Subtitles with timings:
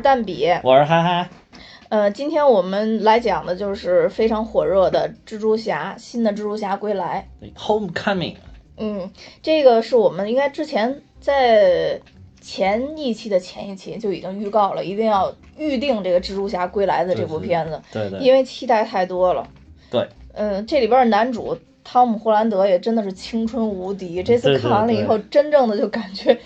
[0.00, 0.48] 好，我是蛋比。
[0.62, 1.28] 我是嗨嗨，
[1.90, 7.28] 呃，今天我们来讲的就是非常火热的蜘蛛侠，新的蜘蛛侠归来。
[7.54, 8.36] Homecoming，
[8.78, 9.10] 嗯，
[9.42, 12.00] 这个是我们应该之前在
[12.40, 19.46] 前一期的前一期就已经预告了，一定要预定这个蜘蛛侠归来的这部片子，对对因为期待太多了。
[19.90, 24.22] 对，嗯，这里边的男主汤姆·霍兰德也真的是青春无敌。
[24.22, 26.38] 这次看完了以后，真正的就感觉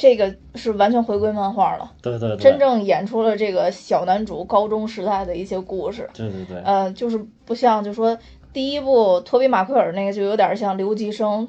[0.00, 1.92] 这个是完全回归漫画了。
[2.00, 6.08] 对对对，真正演出了这个小男主高中时代的一些故事。
[6.14, 8.16] 对对对，呃，就是不像就说
[8.50, 11.46] 第一部托比马奎尔那个就有点像留级生，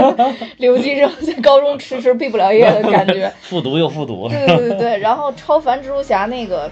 [0.58, 3.32] 留级生在高中迟迟毕不了业的感觉。
[3.40, 6.70] 复读又复读，对对对对，然后超凡蜘蛛侠那个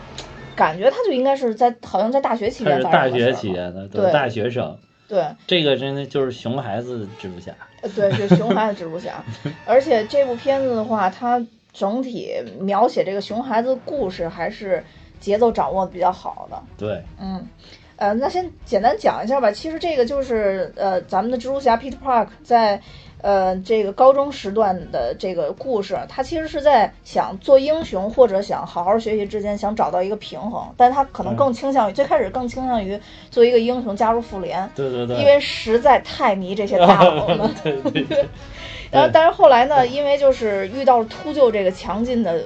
[0.55, 4.13] 感觉他就应该是在好像在大学期间是大学发生的事儿嘛期间的，对。
[4.13, 4.77] 大学生，
[5.09, 5.25] 对。
[5.47, 7.53] 这个真的就是熊孩子蜘蛛侠，
[7.83, 9.25] 呃对，是熊孩子蜘蛛侠，
[9.67, 14.83] 而且这部片子的话，它整体描写这个熊孩子故事还是
[15.21, 16.63] 节奏掌握的比较好的。
[16.79, 17.49] 对嗯，
[17.97, 19.51] 呃，那先简单讲一下吧。
[19.51, 22.81] 其实这个就是呃，咱们的蜘蛛侠 Peter Park 在
[23.21, 32.99] 呃这个高中时段的这个故事，他其实是在想做英雄或者想好好学习之间想找到一个平衡，但他可能嗯更倾向于、最开始更倾向于
[33.31, 37.51] 做一个英雄加入复联，对对对，因为实在太迷这些大佬了。
[37.63, 38.29] 对对对，
[38.91, 42.43] 然后，但是后来呢，因为就是遇到了秃鹫这个强劲的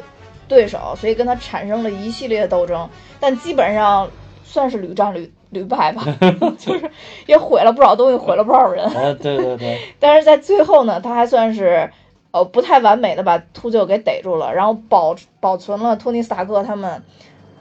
[0.47, 4.09] 对手，所以跟他产生了一系列的斗争，但基本上
[4.45, 6.05] 算是屡战屡屡败吧，
[6.59, 6.91] 就是
[7.27, 8.85] 也毁了不少东西，毁了不少人。
[8.87, 11.91] 啊对对对， 但是在最后呢，他还算是
[12.31, 17.03] 呃不太完美的把秃鹫给逮住了，然后保保存了托尼斯塔克他们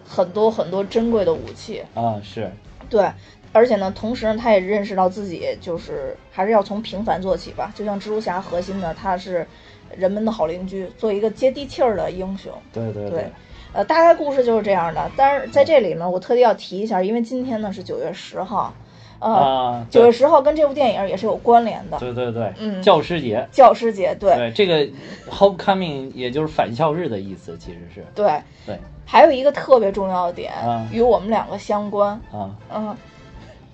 [0.06, 1.84] 很多很多珍贵的武器。
[1.94, 2.52] 啊是，
[2.90, 3.10] 对，
[3.54, 7.72] 而且呢，同时呢，他也认识到自己就是还是要从平凡做起吧。
[7.74, 9.48] 就像蜘蛛侠核心的，他是
[9.96, 12.52] 人们的好邻居，做一个接地气儿的英雄。
[12.74, 13.32] 对对对，
[13.74, 15.12] 呃，大概故事就是这样的。
[15.16, 18.74] 但是在这里呢，我特地要提一下，因为今天呢是九月十号，
[19.20, 21.98] 呃，啊，九、啊月十号跟这部电影也是有关联的。
[22.00, 24.88] 对对对，嗯教师节，教师节，对对这个
[25.30, 32.10] Homecoming 也就是返校日的意思，其实是对对还有一个特别重要的点，啊与我们两个相关。
[32.32, 32.96] 啊，嗯，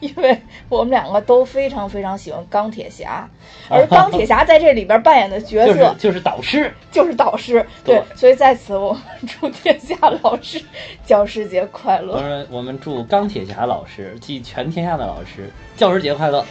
[0.04, 0.38] 因为
[0.68, 3.30] 我们两个都非常非常喜欢钢铁侠，
[3.70, 7.66] 而钢铁侠在这里边扮演的角 就是色就是导师，就是导师。
[7.84, 10.62] 对对，所以在此我们祝天下老师
[11.06, 12.22] 教师节快我乐。
[12.22, 16.46] 们我们祝钢铁侠老师及全天下的老师教师节快乐。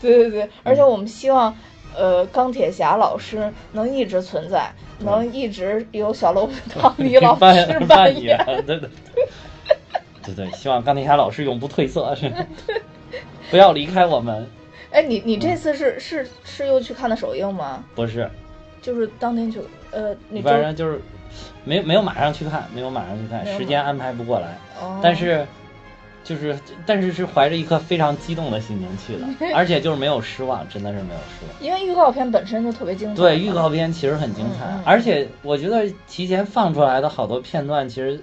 [0.00, 1.54] 对对对，而且我们希望。
[1.94, 8.42] 呃，钢铁侠老师能一直存在，能一直由小楼 汤米老师扮扮演。
[8.66, 8.88] 对对
[10.24, 12.32] 对对，希望钢铁侠老师永不褪色，是
[13.50, 14.46] 不要离开我们。
[14.90, 17.82] 哎，你你这次是是是又去看的首映吗？
[17.94, 18.28] 不是，
[18.80, 19.60] 就是当天去，
[19.90, 21.00] 呃，你周反正就是
[21.64, 24.58] 没没有马上去看，没有马上去看，时间安排不过来。
[24.80, 25.46] 哦但是
[26.24, 26.56] 就是
[26.86, 31.60] 但是是怀着一颗非常激动的心情去的， 而且就是没有失望，真的是没有失望。
[31.60, 33.14] 因为预告片本身就特别精彩。
[33.16, 38.22] 对，预告片其实很精彩，嗯嗯而且我觉得提前放出来的好多片段，其实，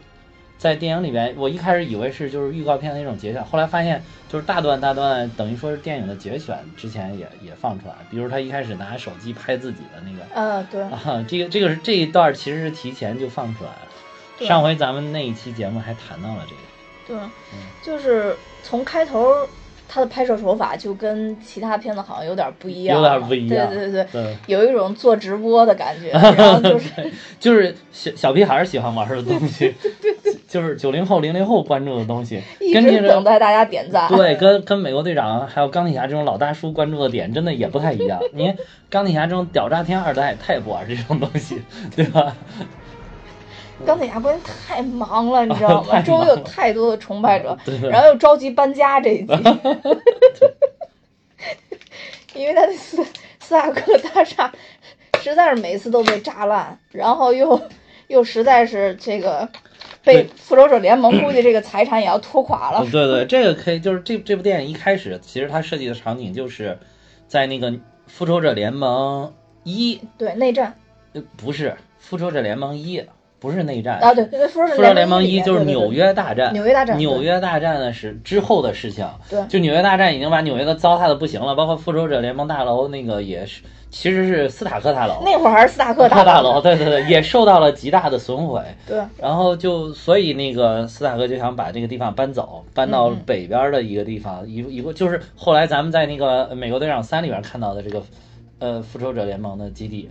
[0.60, 10.40] 在电影里边，我一开始以为是就是预告片的那种节选，后来发现就是大段大段，等于说是电影的节选，之前也也放出来，比如他一开始拿手机拍自己的那个。
[10.40, 14.46] 啊，对，啊，这个这个是这一段其实是提前就放出来了。
[14.46, 17.20] 上回咱们那一期节目还谈到了这个。
[17.22, 17.30] 对，
[17.82, 19.34] 就是从开头
[19.88, 26.90] 他的拍摄手法就跟其他片子好像有点不一样，有点不一样对对对对，有一种做直播的感觉， 然后就是
[27.40, 29.74] 就是小小屁孩儿喜欢玩的东西，
[30.50, 34.10] 就是九零后、零零后关注的东西，一直跟这个等待大家点赞。
[34.10, 38.20] 对，跟跟美国队长还有钢铁侠这种老大叔关注的点真的也不太一样。
[38.34, 38.58] 你看
[38.90, 41.62] 钢铁侠这种屌炸天二代，他也不玩这种东西，
[41.96, 42.36] 对吧？
[43.86, 46.02] 钢铁侠关键太忙了，你知道吗？
[46.04, 47.58] 周围有太多的崇拜者，
[47.90, 49.34] 然后又着急搬家这一集，
[52.34, 53.02] 因为他的斯
[53.40, 54.52] 斯塔克大厦
[55.22, 57.62] 实在是每次都被炸烂，然后又
[58.10, 59.48] 又实在是这个
[60.04, 62.84] 被复仇者联盟估计这个财产也要拖垮了。
[62.92, 66.78] 对对，这个可以，就是这这部电影一开始其实它设计的场景就是
[67.28, 67.72] 在那个
[68.08, 69.32] 复仇者联盟
[69.64, 70.76] 一，对，内战
[71.14, 73.06] 呃不是复仇者联盟一，
[73.40, 74.00] 不是内战。
[74.00, 79.08] 啊，对复仇者联盟一就是纽约大战，纽约大战纽约大战呢是之后的事情。
[79.30, 79.42] 对。
[79.48, 88.62] 就纽约大战已经把纽约都糟蹋的不行了，包括复仇者联盟大楼那个也是，其实是斯塔克大楼，那会儿还是斯塔克大大楼，对对对，也受到了极大的损毁。
[88.86, 89.02] 对。
[89.18, 98.04] 然后就所以那个斯塔克就想把这个地方搬走，搬到北边的一个地方，一一个就是后来咱们在那个美国队长三里边看到的这个，
[98.60, 100.10] 呃，复仇者联盟的基地，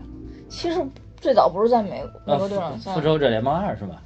[0.48, 0.80] 其实
[1.20, 4.02] 最早不是在美国队长三复复，仇者联盟二是吧？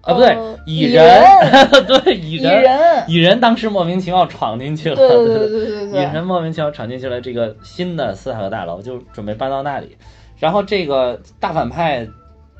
[0.00, 1.22] 啊，不对呃，蚁蚁人，
[1.86, 9.96] 对，蚁蚁人，蚁人当时莫名其妙闯进去了，对对对对对蚁，人莫名其妙闯进去了这个新的斯塔克大楼，就准备搬到那里。
[10.38, 12.06] 然后这个大反派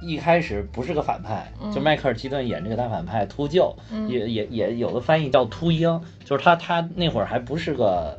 [0.01, 4.09] 一开始不是个反派，就迈克尔基顿演这个大反派秃鹫，嗯。
[4.09, 8.19] 也也也有的翻译叫秃鹰，就是他他那会儿还不是个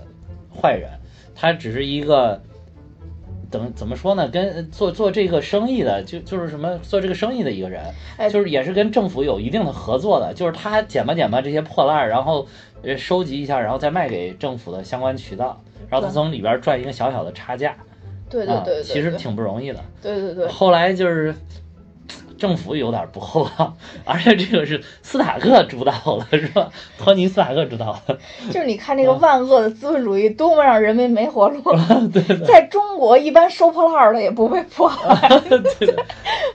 [0.56, 0.92] 坏人，
[1.34, 2.40] 他只是一个。
[3.52, 4.28] 怎怎么说呢？
[4.30, 7.84] 跟做做这个生意的，就就是什么做这个生意的一个人，
[8.18, 12.48] 哎就是也是跟政府有一定的合作的，就是他捡吧捡吧这些破烂儿，然后
[12.84, 17.76] 呃收集一下，然后再卖给政府的相关渠道，然后他从里边赚一个小小的差价，
[18.30, 19.80] 对对对，其实挺不容易的。
[20.02, 21.34] 对对对，后来就是
[22.38, 23.74] 政府有点不厚道，
[24.06, 25.92] 而且这个是斯塔克主导
[26.32, 26.70] 的，是吧？
[26.98, 28.18] 托尼斯塔克主导的，
[28.52, 31.62] 就是你看这个万恶的资本主义多么让人民没活路。
[32.14, 35.42] 对的，在中国，一般收破烂儿的也不会破烂，
[35.80, 36.06] 对的，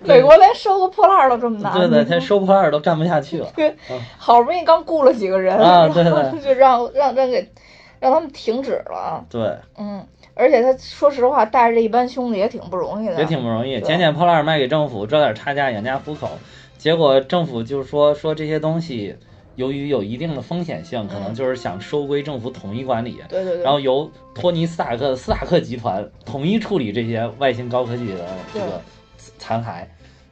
[0.02, 1.72] 美国连收个破烂儿都这么难。
[1.72, 3.48] 对的，他收破烂儿都干不下去了。
[3.56, 3.74] 对，
[4.18, 7.50] 好不容易刚雇了几个人，啊对然后对就让让让给
[7.98, 9.24] 让他们停止了。
[9.30, 16.30] 对，嗯，而且他说实话，带着这一班兄弟也挺不容易的，也挺不容易，捡捡破烂儿卖给政府，赚点差价养家糊口。
[16.78, 19.14] 结果政府就是说说这些东西，
[19.56, 23.18] 由于有一定的风险性，可能嗯就是想收归政府统一管理。
[23.28, 28.80] 对对对，然后由托尼斯塔克斯塔克集团统一处理这些外星高科技的这个
[29.36, 29.84] 残骸，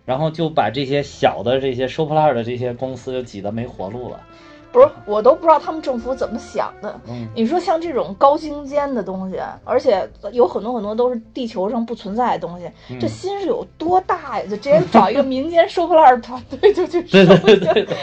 [0.07, 4.21] 然后就把这些小的这些收破烂儿的这些公司就挤得没活路了。
[4.71, 7.01] 不是我都不知道他们政府怎么想的。
[7.09, 12.99] 嗯，你说像这种高精尖的东西，而且有很多很多都是地球上不存在的东西，嗯。
[13.01, 14.45] 这心是有多大呀？
[14.45, 17.97] 就直接找一个民间收破烂儿团队就去收对对对，对，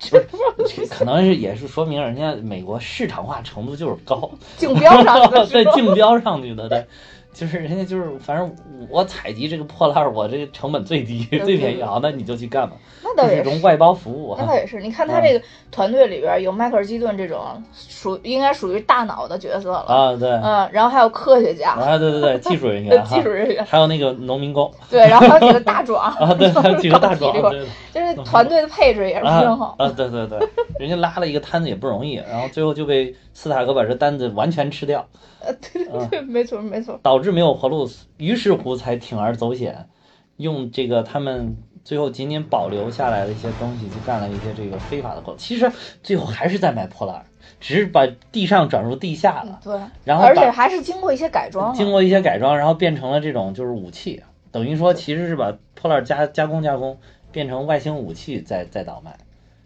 [0.00, 4.30] 这可能是也是说明人家美国市场化程度就是高。
[4.58, 6.84] 竞标上的 对竞标上去的，对，
[7.32, 8.54] 就是人家就是反正
[8.90, 11.84] 我采集这个破烂儿，我这个成本最低最便宜，对。
[11.84, 13.60] 好，那你就去干吧，那倒也是这种。
[13.62, 14.42] 外包服务哈。
[14.42, 15.22] 那倒也是，你看他嗯。
[15.24, 17.40] 这个团队里边有迈克尔基顿这种
[17.74, 24.70] 属应该属于大脑的角色了，啊，对，嗯，然后还有科学家、啊，对对对，技术人呃员，技术人员，还有那个农民工。
[24.90, 27.34] 对，然后还有几个大壮，啊，对，还有几个大壮，
[27.92, 29.74] 就是团队的配置也是啊挺好。
[29.78, 30.38] 啊，对对对，
[30.78, 35.06] 人家拉了一个摊子也不容易，然后最后就被斯塔克把这单子完全吃掉，
[35.40, 36.98] 呃，对对对，没错没错。
[37.02, 39.88] 导致没有活路，于是乎才铤而走险，
[40.36, 45.36] 用这个他们最后仅仅保留下来的一些东西，去干了一些这个非法的活。
[45.36, 45.70] 其实
[46.02, 47.24] 最后还是在买破烂，
[47.60, 51.72] 只是把地上转入地下了，对，然后而且还是经过一些改装。
[51.74, 56.98] 经过一些改装，然后变成了这种就是武器，等于说其实是把破烂加加工加工，
[57.30, 59.16] 变成外星武器再再倒卖，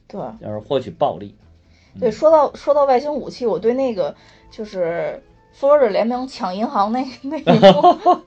[0.06, 1.34] 对就是获取暴利。
[1.98, 4.14] 对，说到说到外星武器，我对那个
[4.50, 7.96] 就是复仇者联盟抢银行那 那一幕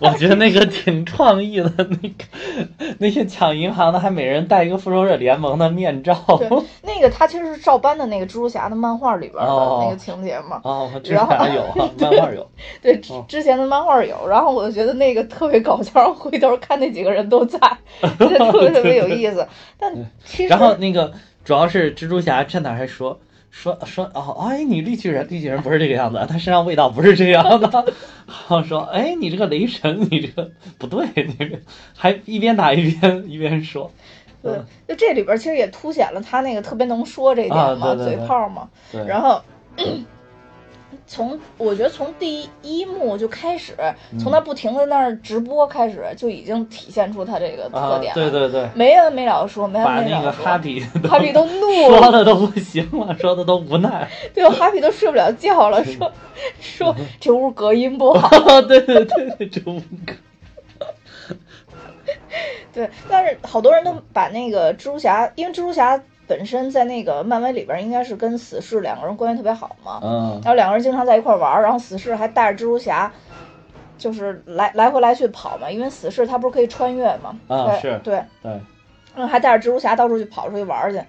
[0.00, 6.14] 我觉得那个挺创意的，那个那些抢银行的还每人戴一个复仇者联盟的面罩。
[6.38, 6.48] 对，
[6.82, 10.60] 那个他其实是照搬的那个蜘蛛侠的漫画里边的哦那个情节嘛。
[10.64, 12.46] 哦，我知然后道有啊，漫画有。
[12.82, 17.58] 对，之前的漫画有，然后我就觉得那个特别搞笑，然后回头看那几个人都在，
[18.18, 19.46] 觉得特别特别有意思。
[19.78, 21.12] 但其实然后那个
[21.44, 23.18] 主要是蜘蛛侠站那儿还说
[23.54, 27.70] 说说哦，哎，你绿巨人，绿巨人不是这个样子，他身上味道不是这样的。
[28.26, 31.56] 然后说，哎，你这个雷神，你这个不对，你这个
[31.96, 33.90] 还一边打一边一边说。
[34.42, 38.68] 对嗯，就这里边其实也凸显了他那个特别能说这一点啊嘛，对对对嘴炮嘛。
[38.90, 39.40] 对，然后
[41.06, 43.74] 从我觉得从第一幕就开始，
[44.12, 48.14] 嗯从他不停的那儿直播开始，就已经体现出他这个特啊，点了。
[48.14, 50.32] 对对对，没完没了说，没完没了那个。
[50.32, 54.08] 哈比哈比都怒 了，说的都不行了，说的都无奈。
[54.32, 56.10] 对，哈比都睡不了觉了，说
[56.58, 58.28] 说这屋隔音不好。
[58.62, 60.14] 对对对对，这屋隔。
[62.72, 73.12] 对，但是好多人都把那个蜘蛛侠，因为蜘蛛侠本身在那个漫威里边应该是跟死侍两个人关系特别好嘛，嗯然后两个人经常在一块儿玩儿，然后死侍还带着蜘蛛侠，
[73.98, 78.60] 就是来来回来去跑嘛，因为死侍他不是可以穿越嘛，对啊是对，对，
[79.14, 81.00] 嗯还带着蜘蛛侠到处去跑出去玩儿去，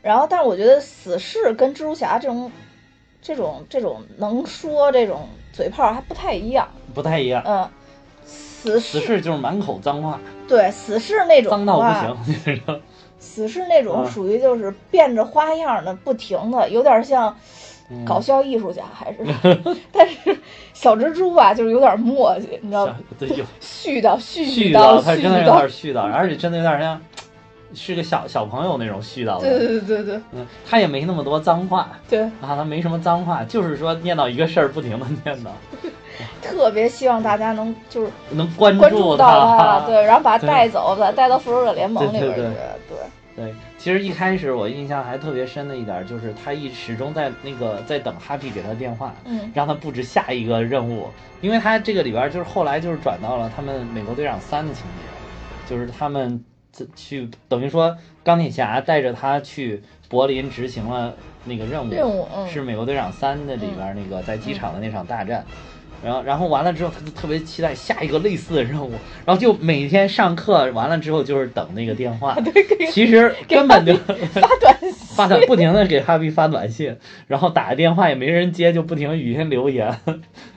[0.00, 2.50] 然后但是我觉得死侍跟蜘蛛侠这种
[3.20, 7.42] 这种这种能说这种嘴炮还不太一样，不太一样。
[7.44, 7.68] 嗯。
[8.24, 12.16] 死死侍侍就是满口脏话，对死侍那种脏到不话行。
[13.22, 17.34] 死侍那种嗯属于就是变着花样的，不停的，有点像
[17.88, 18.04] 嗯。
[18.04, 19.18] 搞笑艺术家，还是，
[19.92, 20.36] 但是
[20.74, 22.96] 小蜘蛛吧，就是有点磨叽，你知道吗？
[23.18, 23.44] 对，有。
[23.60, 25.56] 絮叨絮絮叨叨，他真的有絮叨。
[25.58, 27.00] 点，絮叨，而且真的有点像
[27.74, 29.58] 是个小小朋友那种絮叨对的。
[29.58, 31.88] 对对对对嗯，他也没那么多脏话。
[32.08, 35.48] 对，啊，他没什么脏话，就是说念叨一个事儿，不停的念叨，
[36.42, 39.80] 特别希望大家能就是能关关注到他。
[39.86, 42.34] 对，然后把他带走，把他带到复仇者联盟里边去，对。
[42.36, 42.44] 对
[42.88, 42.98] 对。
[43.34, 49.50] 对，其实一开始我印象还特别深的一点，就是他一始终在那个在等哈皮给他电话，嗯。
[49.54, 51.08] 让他布置下一个任务，
[51.40, 56.51] 因为他这个里边就是后来就是转到了他们美国队长三的情节，就是他们自
[56.94, 61.14] 去等于说钢铁侠带着他去柏林执行了
[61.44, 65.44] 那个任务，任务嗯是美国队长三的里边儿那个在机场的那场大战。
[66.04, 68.90] 然后，然后完了之后，他就特别期待下一个类似的任务，
[69.24, 76.96] 然后就每天上课完了之后就是等那个电话，对，给其实根本就发短信，发短不停的给哈比发短信，
[77.28, 79.96] 然后打个电话也没人接，就不停语音留言，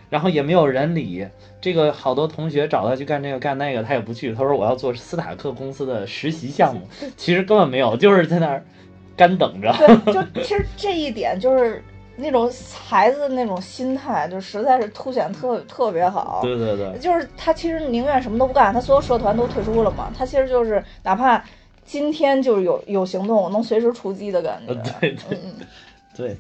[0.10, 1.28] 然后也没有人理。
[1.66, 4.32] 这个好多同学找他去干这个干那个，他也不去。
[4.36, 6.82] 他说我要做斯塔克公司的实习项目，
[7.18, 8.64] 其实根本没有，就是在那儿
[9.18, 9.74] 干等着。
[9.80, 11.84] 对，就其实这一点就是
[12.18, 16.42] 那种孩子的那种心态，就实在是凸显特特别好。
[16.44, 20.14] 对对对，就是他其实宁愿什么都不干，他所有社团都退出了嘛。
[20.16, 21.44] 他其实就是哪怕
[21.84, 24.72] 今天就是有有行动，我能随时出击的感觉。
[24.72, 25.56] 呃对嗯，
[26.16, 26.38] 对，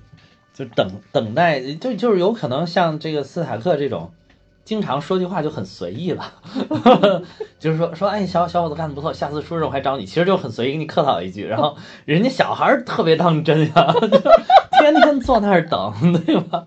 [0.53, 4.11] 就等等待，就就是有可能像这个斯塔克这种，
[4.65, 6.25] 经常说句话就很随意了，
[7.59, 14.09] 就是说说哎小小伙子干的不错，下次出任务还找你，其实就很随意给你客套一句，然后 人家小孩儿特别当真呀，就
[14.81, 15.93] 天天坐那儿等，
[16.25, 16.65] 对吧？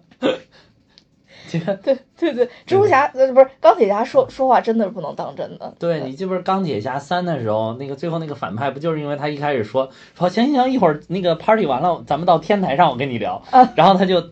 [1.50, 5.74] 这个对对对，蜘蛛侠呃不是钢铁侠说说话真的是不能当真的。
[5.78, 13.72] 对你记不是钢铁侠三的时候，那个最后那个反派不就是因为他一开始说说行行行，一会儿那个 party 完了，咱们到天台上我跟你聊，啊。
[13.74, 14.22] 然后他就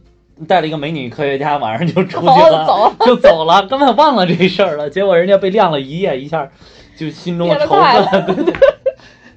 [0.46, 4.90] 带了一个美女科学家，晚上就出去哦了， 就走了，根本忘了这事儿了。
[4.90, 6.50] 结果人家被晾了一夜，一下
[6.96, 8.54] 就心中的仇恨， 对对，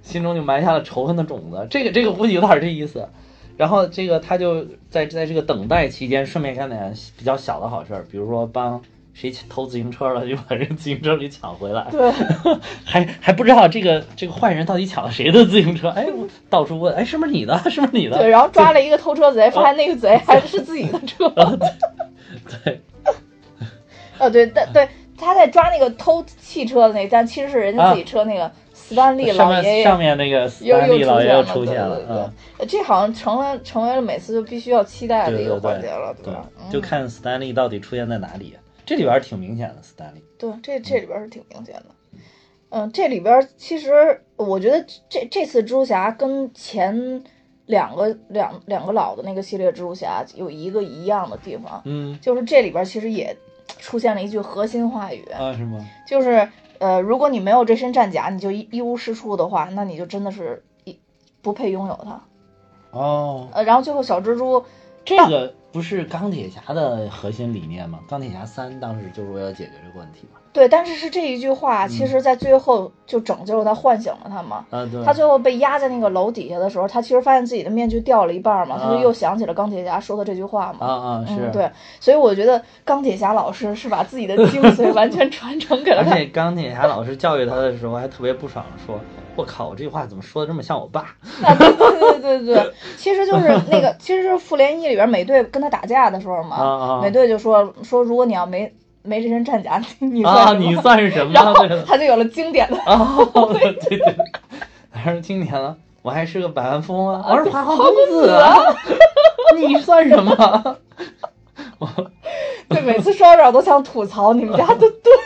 [0.02, 1.68] 心中就埋下了仇恨的种子。
[1.70, 3.08] 这个这个估计有点这意思。
[3.56, 8.82] 然后这个他就在在这个等待期间，顺便干点比较小的好事儿，比如说帮
[9.20, 11.86] 谁偷自行车了，就把人自行车给抢回来。
[11.92, 12.10] 对，
[12.86, 17.58] 还还不知道这个这个坏人到底抢了谁的自行车，哎，我到处问，哎，是不是你的？
[17.70, 18.18] 是不是你的？
[18.18, 21.28] 对，然后抓了一个偷车贼，发现那个贼还是自己的 车。
[22.64, 22.82] 对
[24.20, 32.32] 哦，对，但对，他在抓那个偷汽车的那个，但其实是人家自己车那个斯丹利上面老爷爷上面那个斯又丹利又老爷又出现了，
[32.68, 38.56] 这好像成了成为了每次就必须要期待的一个环节了，对吧？，就嗯看斯丹利到底出现在哪里。
[38.90, 40.24] 这里边儿挺明显的，斯丹利。
[40.40, 41.86] 对，这这里边是挺明显的。
[42.70, 47.24] 嗯，这里边其实我觉得这这次蜘蛛侠跟前
[47.68, 53.38] 两个两两个老的那个系列蜘蛛侠有一个一样的地方，嗯就是这里边其实也
[53.78, 55.86] 出现了一句核心话语，啊，是吗？
[56.08, 61.00] 就是呃，如果你没有这身战甲，你就一一无是处的话，那你就真的是一
[61.44, 62.20] 不配拥有它。
[62.90, 64.66] 哦，呃，然后最后小蜘蛛
[65.06, 68.00] 这个不是钢铁侠的核心理念吗？
[68.08, 70.39] 钢铁侠三当时就是为了解决这个问题嘛。
[70.52, 74.66] 对，但是是这一句话，其嗯实在最后就拯救了他，唤醒了他嘛。
[74.72, 75.04] 啊，对。
[75.06, 80.88] 他最后被压在那个楼底下的时候，他其实发现自己的面具掉了一半嘛，他就啊又想起了钢铁侠说的这句话嘛。
[80.88, 81.36] 啊啊是。
[81.40, 81.52] 嗯，。
[81.52, 86.12] 对，所以我觉得钢铁侠老师是把自己的精髓完全传承给了他。
[86.12, 89.00] 而且钢铁侠老师教育他的时候还特别不爽，说
[89.38, 91.02] ：“我靠，我这句话怎么说的这么像我爸
[91.44, 101.32] 啊，对对对对对，其实就是那个，其实就是复联一里边美队跟他打架的时候嘛，啊啊美队就说说如果你要没没这身战甲， 你？”算啊，你算是什么？
[101.34, 101.54] 然后
[101.86, 104.16] 他就有了经典的，哦， 对对对，
[104.92, 105.76] 还是经典了。
[106.02, 108.56] 我还是个百万富翁啊，我是花花公子子啊，
[109.58, 110.78] 你算什么？
[112.70, 115.18] 对，每次说到这儿我都想吐槽你们家的盾，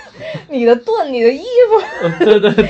[0.49, 2.65] 你的盾，你的衣服，对对对，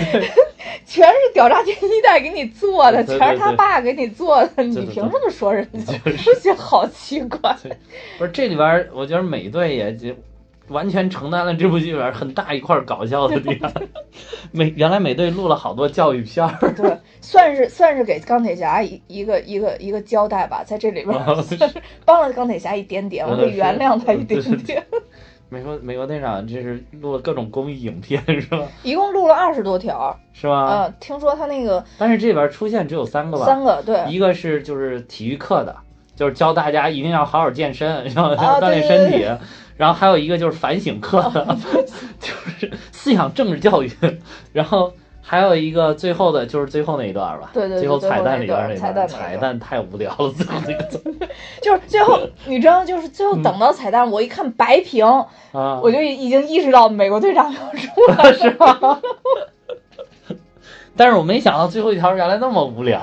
[0.86, 5.93] 全是屌炸天一代给你做的，全是他爸给你做的，你凭什么说人家？
[6.05, 7.55] 就是我觉得好奇怪。
[8.17, 10.10] 不是这里边，我觉得美队也就
[10.70, 13.72] 完全承担了这部剧里边儿很大一块儿搞笑的地方。
[14.51, 21.17] 美原来美队录了好多教育片儿，对，算是算是给钢铁侠一一个一个一个交代吧，在这里边
[22.05, 24.84] 帮了钢铁侠一点点，我可以原谅他一点点。
[25.50, 28.63] 美国美国队长这是录了各种公益影片是吧？
[28.82, 30.67] 一共录了二十多条，是吗？
[30.67, 33.46] 呃，听说他那个但是这里边儿出现只有三个吧？
[33.46, 35.75] 三个对，一个是就是体育课的，
[36.15, 39.17] 就是教大家一定要好好健身，然后啊锻炼身体。
[39.17, 39.38] 对对
[39.83, 41.45] 然后还有一个就是反省课的，
[42.21, 43.91] 就是思想政治教育。
[44.53, 50.83] 然后还有一个最后的就是最后那一段吧，对对对最后彩蛋里边那最后那段段，彩蛋太无聊了，最后那个
[51.61, 55.05] 就是最后你知道，就是最后等到彩蛋，我一看白屏，
[55.51, 58.33] 啊，我就已经意识到美国队长要出来了。
[58.35, 59.01] 是吧？
[60.95, 63.01] 但是我没想到最后一条原来那么无聊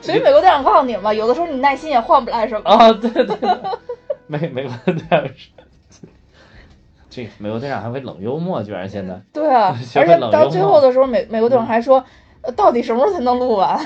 [0.00, 2.70] 所以美国队长告诉你了嘛，有的时候你耐心也换不来什么。
[2.70, 2.90] 啊！
[2.94, 3.36] 对对对，
[4.38, 5.50] 美美国队长是。
[7.10, 12.02] 这美国队长还会冷幽默，居然现在对啊， 而且到最后的时候，美美国队长还说，
[12.40, 13.78] 呃到底什么时候才能录完？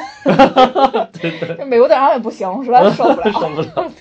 [1.13, 3.33] 这 美国队长也不行，实在受不了。
[3.35, 3.93] 受不了。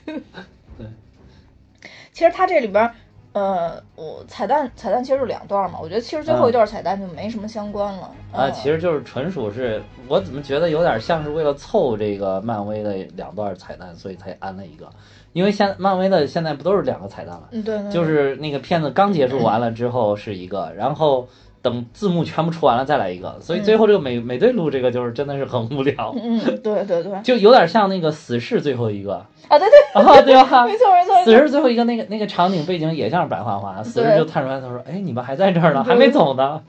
[2.13, 2.93] 其实他这里边儿，
[3.33, 8.11] 呃，我彩蛋彩蛋其实是两段嘛，我觉得其实最后一段彩蛋就没什么相关了。
[8.31, 14.87] 啊，嗯其实就是纯属是我怎么觉得有点像是为了凑这个漫威的两段彩蛋，所以才安了一个。
[15.35, 21.27] 因为现漫威的现在不都是两个彩蛋了，嗯对对，就是那个片子刚结束完了之后是一个，然后
[21.61, 29.15] 等字幕全部出完了再来一个，所以最后这个美美队录这个就是真的是很无聊，嗯，对对对，啊就有点像那个死侍最后一个
[29.49, 30.63] 啊对对，啊，对吧？
[30.65, 31.37] 没错没错没死。
[31.37, 36.61] 侍最后一个那个那个场景背景也像是白花花，死侍就探出来，他说：“哎，你们还在这儿呢，还没走呢，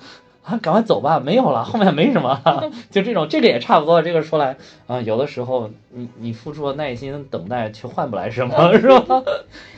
[0.47, 2.71] 啊，赶快走吧，没有了，后面没什么了。
[2.89, 4.01] ”就这种，这个也差不多。
[4.01, 9.21] 这个说来啊、有的时候你你付出了耐心等待，却换不来什么，是吧？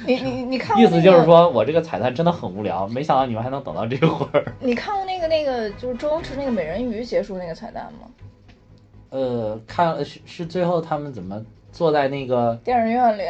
[0.07, 4.45] 你你你看 意那个思就是说我这个彩蛋真的很无聊，没想到你们还能等到这会儿。
[4.61, 8.09] 你看过那个那个就是周星驰那个美人鱼结束那个彩蛋吗？
[9.09, 13.23] 呃，看是是最后他们怎么坐在那个电影院里，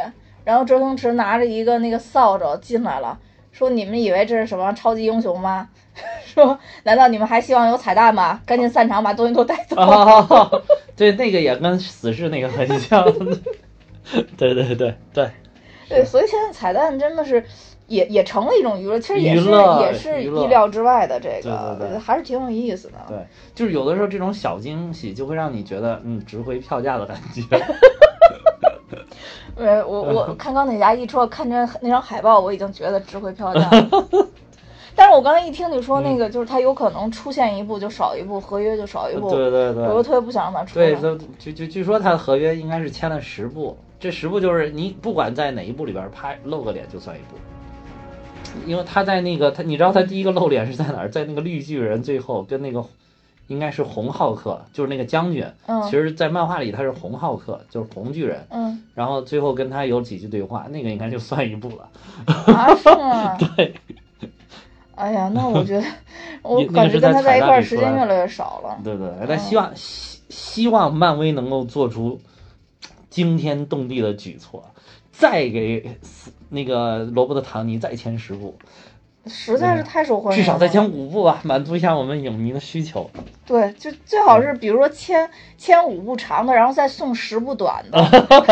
[0.44, 3.16] 然后周星驰拿着一个那个扫帚进来了，
[3.58, 5.68] 说：“你们以为这是什么超级英雄吗？
[6.24, 8.40] 说难道你们还希望有彩蛋吗？
[8.46, 9.76] 赶紧散场，把东西都带走。
[9.80, 10.48] 啊，
[10.94, 13.04] 对，那个也跟死侍那个很像。
[14.36, 15.30] 对对对对，
[15.88, 17.44] 对，所以现在彩蛋真的是
[17.88, 19.50] 也也成了一种娱乐，其实也是
[19.80, 22.94] 也是意料之外的这个，对对对还是挺有意思的。
[23.08, 23.18] 对，
[23.56, 27.42] 就是有的时候这种小惊喜就会让你觉得，嗯，值回票价的感觉。
[29.56, 34.08] 呃，我我看钢铁侠一出，看着那张海报，我已经觉得值回票价了。
[34.94, 47.36] 但是我刚才一听你说那个，就是他有可能出现一部就少一部，合约就少一部，对对对，我就特别不想让他出对，就就据据据说他的合约应该是签了十部，这十部就是你不管在哪一部里边拍露个脸就算一部。
[48.66, 51.08] 因为他在那个他，你知道他第一个露脸是在哪儿？
[51.08, 52.84] 在那个绿巨人最后跟那个
[53.48, 55.44] 应该是红浩克，就是那个将军。
[55.66, 58.46] 嗯其实，在漫画里他是红浩克，就是红巨人。
[58.50, 61.88] 嗯然后最后跟他有几句对话，那个应该就算一部了。
[62.54, 63.36] 啊，是吗？
[63.56, 63.74] 对。
[64.94, 65.86] 哎呀，那我觉得，
[66.42, 68.78] 我那个感觉跟他是在一块儿时间越来越少了。
[68.82, 72.20] 对对，但希望希希望漫威能够做出
[73.08, 74.64] 惊天动地的举措，
[75.12, 78.56] 再给斯那个罗伯特·唐尼再签十部，
[79.28, 83.10] 实在是太受欢迎了，至少再签五部吧，满足一下我们影迷的需求。
[83.46, 87.98] 对，就最好是比如说签签五部长的，然后再送十部短的。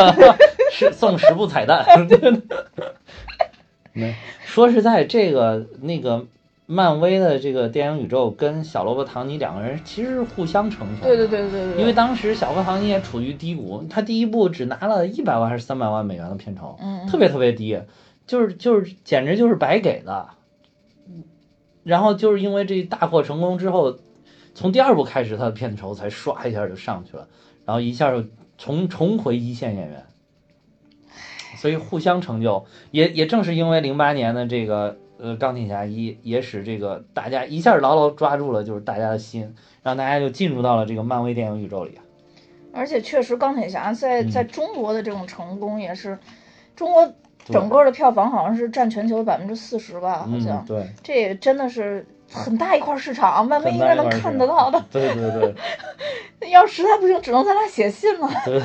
[0.73, 1.85] 是送十部彩蛋。
[3.93, 6.27] 没说实在，这个那个
[6.67, 11.01] 漫威的这个电影宇宙跟小萝卜·唐尼两个人其实是互相成全。
[11.09, 17.79] 对对对对对，因为当时小萝卜·唐尼也处于低谷，他第一部只拿了一百万还是三百万美元的片酬，嗯特别特别低，
[18.27, 20.29] 就是就是简直就是白给的。
[21.87, 23.97] 然后就是因为这大获成功之后，
[24.55, 27.29] 从第二部开始，他的片酬才唰一下就上去了，
[27.65, 28.25] 然后一下就
[28.59, 30.05] 重重回一线演员，
[31.57, 32.67] 所以互相成就。
[32.91, 41.93] 也也正是因为零八年的这个呃钢铁侠一，也使这个大家一下牢牢抓住了就是大家的心，让大家就进入到了这个漫威电影宇宙里。
[42.73, 46.19] 而且确实钢铁侠在嗯在中国的这种成功也是，
[46.75, 47.15] 中国
[47.53, 50.87] 整个的票房好像是占全球百分之四十吧，好像嗯，对。
[51.03, 54.85] 这也真的是很大一块市场，漫威应该能看得到的。
[54.91, 55.55] 对对对
[56.51, 58.29] 要实在不行，只能咱俩写信了。
[58.45, 58.61] 对，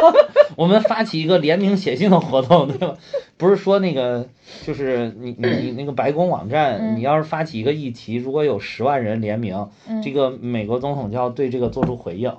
[0.56, 2.94] 我们发起一个联名写信的活动，对吧？
[3.36, 4.26] 不是说那个，
[4.64, 12.32] 就是你你你那个白宫网站，嗯你要是发起一个议题，如果有十万人联名，嗯这个美国总统就要对这个做出回应。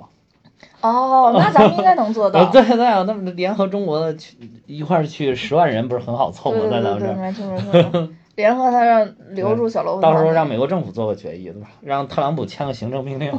[0.80, 2.40] 哦，那咱们应该能做到。
[2.44, 4.36] 呃，对对啊，那么联合中国的去
[4.66, 6.60] 一块儿去十万人，不是很好凑吗？
[6.70, 7.14] 在咱们这儿。
[7.14, 8.08] 没错没错。
[8.38, 11.68] 联合他让留住小罗伯，到时候让美国政府做个决议，对吧？
[11.80, 13.32] 让特朗普签个行政命令，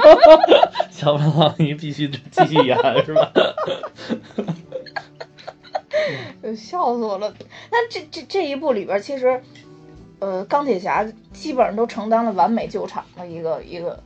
[0.92, 3.32] 小罗伯特你必须继续演，是吧？
[6.42, 7.32] 呃笑死我了。
[7.70, 9.40] 那这这这一部里边，其实，
[10.18, 13.98] 呃，钢铁侠基本上都承担了完美救场的一个一个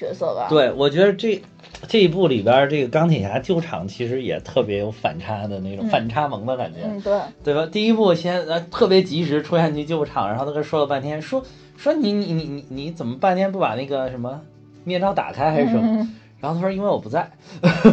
[0.00, 0.46] 角色吧？
[0.48, 1.40] 对，我觉得这
[1.86, 7.68] 这一部里边，这个钢铁侠救场其实也特别有反差的那种、嗯反差萌的感觉，嗯，对，对吧？
[7.70, 11.42] 第一部先呃特别及时出现去救场，然后他跟说了半天，说
[11.76, 14.40] 说你你你你你怎么半天不把那个什么
[14.84, 15.82] 面罩打开还是什么？
[15.84, 17.20] 嗯 然后他说因为我不在。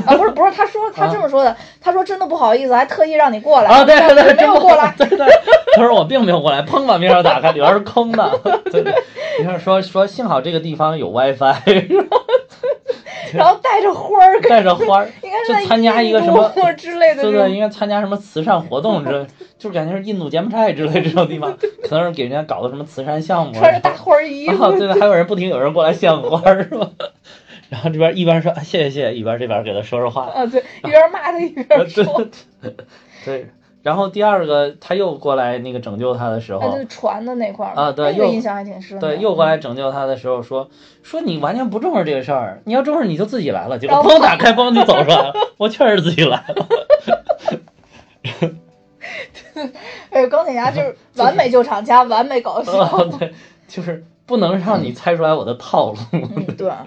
[0.06, 4.94] 啊，不是不是，他说 他这么说的，他说真的不好意思，还特意让你过来啊，对对对，没有过来。
[4.98, 5.28] 对对，
[5.76, 8.40] 他说我并没有过来，砰把面罩打开，里边是空的。
[8.72, 8.94] 对对，
[9.40, 11.56] 你看说说幸好这个地方有 WiFi，
[13.34, 19.28] 然后带着花儿，带着花儿，应该是参加一个什么之类的对对，应该参加什么慈善活动之类，
[19.60, 23.60] 就是感觉是印度柬埔寨之类这种地方，可能是给人家搞的什么慈善项目啊。
[23.60, 26.90] 穿着大花衣服，啊，对的，还有人不停有人过来献花儿是吧？
[27.70, 30.26] 然后这边一边说啊谢谢谢谢，一边这边给他说说话。
[30.28, 32.28] 啊，对，一边骂他一边对说，
[33.26, 33.48] 对，
[33.84, 39.08] 然后第二个他又过来那个拯救他的时哎，候就是，船的那块儿啊对又印象还挺深的。
[39.08, 40.70] 对，又过来拯救他的时候说
[41.04, 43.78] 说你完全不重视这个事儿，你要重视你就自己来了。
[43.78, 46.68] 结果砰打开嘣就走出来了，我确实自己来了。
[50.12, 52.72] 哎，钢铁侠就是完美救场加完美搞笑。
[52.80, 53.34] 哦，对，
[53.68, 55.98] 就是不能让你猜出来我的套路。
[56.12, 56.72] 嗯，对。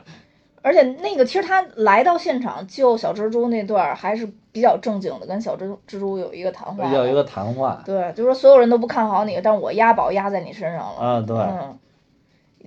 [0.62, 6.92] 而且那个，其实他来到现场救小蜘蛛那段儿还是比较正经的，跟小蜘蛛蜘蛛有一个谈话。
[6.92, 11.01] 有一个谈话对，就说所有人都不看好你，但我押宝押在你身上了。
[11.01, 11.37] 啊，对。
[11.37, 11.79] 嗯，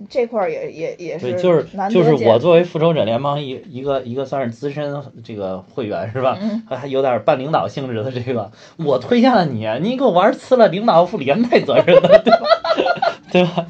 [0.08, 6.36] 这块儿也也也对，就是就是我作为复仇者联盟一一个一个算是资深这个会员是吧？
[6.42, 12.46] 嗯还有点半领导性质的这个，我推荐了你，你给我玩呲了，领导负连带责任的，对吧？
[13.30, 13.66] 对吧？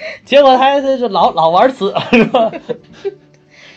[0.24, 2.50] 结果他他是老老玩呲是吧？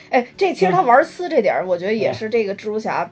[0.09, 3.09] 哎，这其实他玩呲这点儿，我觉得也是这个蜘蛛侠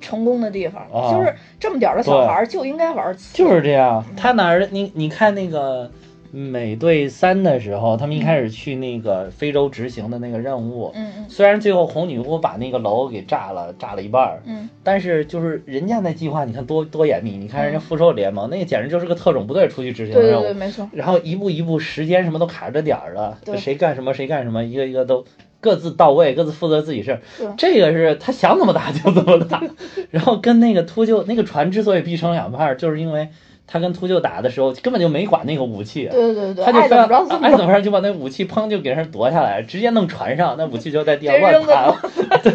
[0.00, 3.32] 成功的地方，啊就是这么点儿的小孩儿就应该玩呲。
[3.32, 5.90] 就是这样，他哪儿你你看那个
[6.34, 11.24] 美队三的时候，他们一开始去那个非洲执行的那个任务，嗯嗯。
[11.28, 20.88] 虽然最后红女巫把那个楼给炸了，炸了一半儿，嗯，但是就是人家那计划，你看多多严密，你看人家复仇者联盟那个简直就是个特种部队出去执行任务，对对对，没错。
[20.92, 23.56] 然后一步一步时间什么都卡着点儿的，对。
[23.56, 25.24] 谁干什么谁干什么，一个一个都
[25.60, 27.20] 各自到位，各自负责自己事儿。
[27.38, 27.46] 对。
[27.56, 29.62] 这个是他想怎么打就怎么打，
[30.10, 33.28] 然后跟那个秃鹫那个船之所以劈成两半儿，就是因为
[33.66, 36.08] 他跟秃鹫打的时候根本就没管那个武器。
[36.10, 37.02] 对对对对，他就非要
[37.40, 41.94] 爱怎么着就把那武器砰就给人夺下来，直接弄船上，那武器就在地上乱弹，
[42.42, 42.52] 对，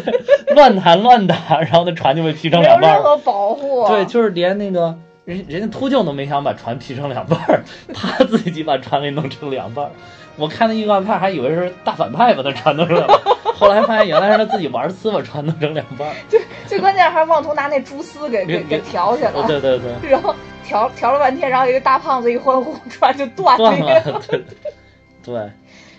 [0.54, 2.94] 乱弹乱打，然后那船就被劈成两半儿。
[2.94, 3.86] 任何保护。
[3.88, 9.90] 对，就是连那个人人家秃鹫都没想把船劈成两半儿， 他自己把船给弄成两半儿。
[10.36, 13.22] 我看那预告片还以为是大反派把他船弄成两半儿，
[13.54, 16.40] 后来发现原来是他自己玩丝把船弄成两半 最。
[16.66, 23.86] 最关键还妄图拿那蛛丝给给给给挑起来，哦，对对对， 然后调调了半天，然后一个大胖子一欢呼，突然就断断了。
[23.86, 24.44] 了，对
[25.24, 25.50] 对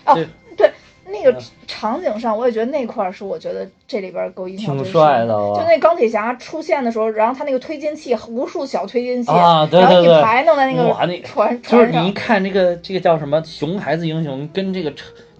[0.06, 0.72] 哦对，对，
[1.12, 12.12] 那个嗯场景上，我也觉得那块儿是我觉得这里边儿给我印象挺最帅的深就那钢铁侠出现的时候，然后他那个推进器，无数小推进器，啊对然后对对一排弄在那个船船船就是你一。
[12.12, 14.92] 看这个这个叫什么熊孩子英雄跟这个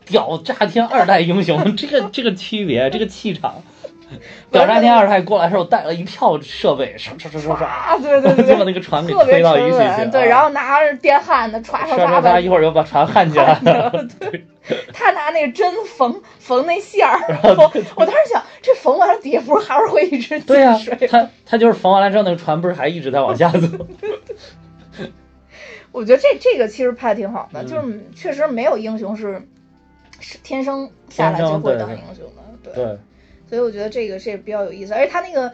[0.05, 3.63] 屌炸天二代英雄这个这个区别，这个气场。
[4.51, 10.11] 屌炸天二代过来的时候带了一票设备，唰唰唰唰唰，啊，对对对 就把那，个船给特别推到一起去。
[10.11, 13.91] 对，啊然后拿着电焊的唰唰唰一会儿又把船焊起来了。
[14.21, 14.45] 对，
[14.93, 17.57] 他拿那个针缝缝那线儿，缝
[17.97, 20.79] 我当时想，这缝完了底下不是还是会一直对呀？
[21.11, 23.87] 他他就是缝完了之后，那个船不是还一直在往下走？
[25.91, 29.47] 我觉得这这个其实拍的挺好的，嗯就是确实没有英雄是
[30.21, 32.25] 是天生下来就会当英雄
[32.63, 32.99] 的，对，对，
[33.53, 35.53] 所以我觉得这个是比较有意思，而且他那个。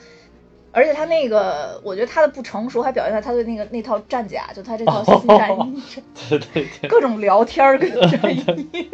[0.71, 5.83] 而且他那个，我觉得他的不成熟还表现在他对那个那套战甲，就他这套新战衣，
[6.29, 8.89] 对对对，各种聊天儿跟战 衣。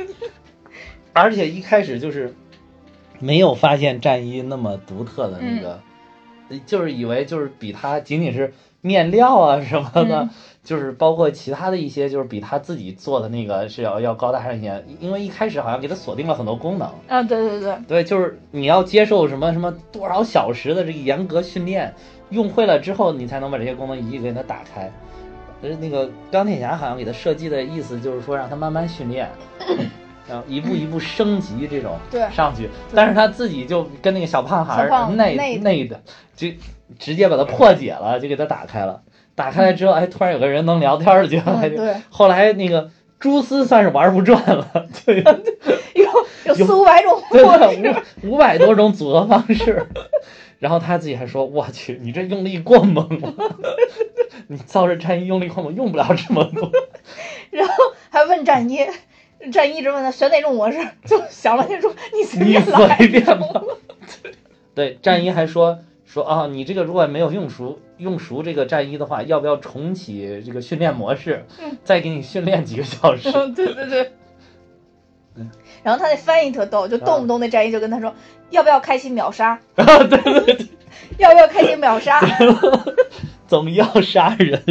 [1.12, 2.32] 而且一开始就是
[3.18, 5.80] 没有发现战衣那么独特的那个，
[6.48, 10.30] 嗯就是以为就是比他仅仅是面料啊什么的，嗯
[10.64, 16.88] 就是包括其他的一些，就是比他自己做的那个是要要高大上一些，因为一开始好像给他锁定了很多功能。
[17.06, 21.94] 啊，对对对，对，就是你要接受什么什么多少小时的这个严格训练，
[22.30, 24.90] 用会了之后，你才能把这些功能一一给它打开。
[25.60, 29.30] 呃，那个钢铁侠好像给他设计的意思就是说让他慢慢训练，
[30.26, 36.00] 然后一步一步升级这种对上去，但是他自己就跟那个小胖孩儿内内内的，
[36.34, 36.48] 就
[36.98, 39.02] 直接把它破解了，就给他打开了。
[39.34, 45.24] 打开了之后，哎，突然有个人能聊天了，就 嗯对，后来那个蛛丝算是玩不转了，对。
[45.94, 46.04] 有
[46.44, 47.42] 有四五百种 对
[48.22, 49.86] 五五百多种组合方式，
[50.58, 53.32] 然后他自己还说：“我去，你这用力过猛了，
[54.48, 56.70] 你造这战衣用力过猛，用不了这么多。
[57.50, 57.74] 然后
[58.10, 58.80] 还问战衣，
[59.52, 62.96] 战衣一直问他选哪种模式，就想了天说你随你便来。
[62.96, 63.62] 随便吧。”
[64.74, 71.44] 对，战衣还说说啊，你这个如果没有用熟用熟这个战衣的话，要不要重启这个训练模式，
[71.84, 73.30] 再给你训练几个小时？
[73.34, 74.12] 嗯，对对对。
[75.82, 78.14] 然后他那翻译特逗，就动不动那战衣就跟他说，
[78.50, 79.58] 要不要开启秒杀？
[79.74, 80.68] 啊，对对对，
[81.18, 82.20] 要不要开启秒杀？
[83.48, 84.62] 总要杀人。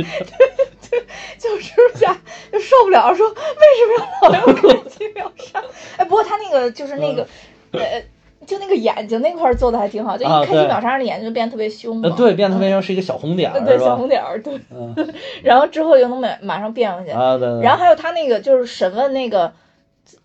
[1.37, 2.15] 就蜘蛛侠
[2.51, 5.61] 就受不了，说为什么要老要开启秒杀？
[5.97, 7.27] 哎，不过他那个就是那个，
[7.71, 8.01] 呃，
[8.45, 12.01] 就那个眼睛那块儿做的还挺好，就一开机秒杀，那眼睛就变得特别凶。
[12.15, 14.07] 对，变特别凶是一个小红点对，小红？
[14.07, 14.59] 点儿，对。
[14.71, 14.95] 嗯
[15.43, 17.11] 然后之后又能马马上变回去。
[17.11, 17.61] 啊，对对。
[17.61, 19.51] 然后还有他那个就是审问那个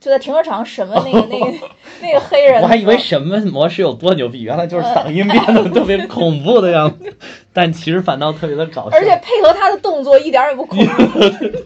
[0.00, 1.46] 就在停车场审问那个那个
[2.00, 7.16] 那个黑人，我还以为审问模式有多牛逼，原来就是嗓音变得特别恐怖的样子，
[7.52, 8.96] 但其实反倒特别的搞笑。
[8.96, 10.92] 而且配合他的动作一点儿也不恐怖。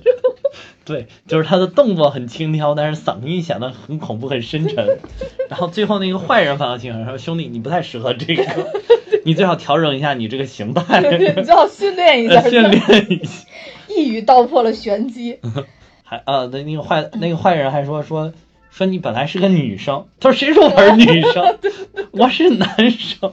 [0.85, 4.99] 对，就是他的动作很轻佻，但是嗓音显得很恐怖、很深沉。
[5.49, 8.45] 然后最后那个坏人反倒挺好，说：“兄弟，你不太适合这个，
[9.25, 13.47] 你最好调整一下你这个形态，你最好训练一下，训练一下。”
[13.89, 15.39] 一语道破了玄机。
[16.12, 18.31] 还啊，那那个坏那个坏人还说说
[18.70, 21.59] 说你本来是个女生，他说谁说我是女生？
[22.12, 23.33] 我是男生。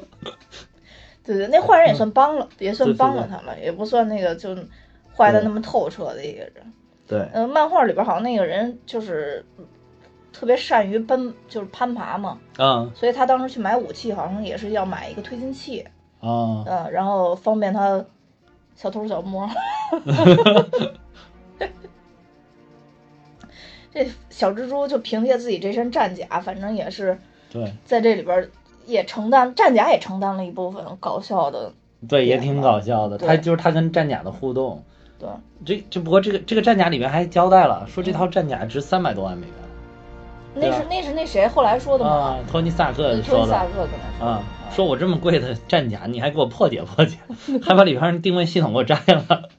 [1.26, 4.56] 对对，那坏人也算帮了，也算帮了他了，也不算那个就
[5.14, 6.54] 坏的那么透彻的一个人。
[7.06, 9.44] 对，嗯，漫画里边好像那个人就是
[10.32, 12.38] 特别善于奔，就是攀爬嘛。
[12.58, 12.90] 嗯。
[12.96, 15.82] 所以他当时去买武器，好像也是要买一个推进器。
[16.22, 16.64] 啊。
[16.66, 18.06] 嗯，然后方便他
[18.74, 19.50] 小偷小摸。
[23.94, 27.18] 这小蜘蛛就凭借自己这身战甲，反正也是
[27.52, 28.50] 对，在这里边
[28.86, 31.74] 也承担战甲也承担了一部分搞笑的。
[32.08, 33.18] 对，也挺搞笑的。
[33.18, 34.84] 他就是他跟战甲的互动。
[35.18, 35.28] 对，
[35.66, 39.56] 这这不过这个这个战甲里面还交代了，说这套战甲值三百多万美元。
[40.56, 42.12] 那是那是那谁后来说的吗？
[42.12, 43.22] 啊，托尼萨克说的。
[43.22, 44.28] 托尼萨克跟他说。
[44.28, 47.18] 啊，说我这么贵的战甲，你还给我破解破解，
[47.62, 49.50] 还把里边定位系统给我摘了。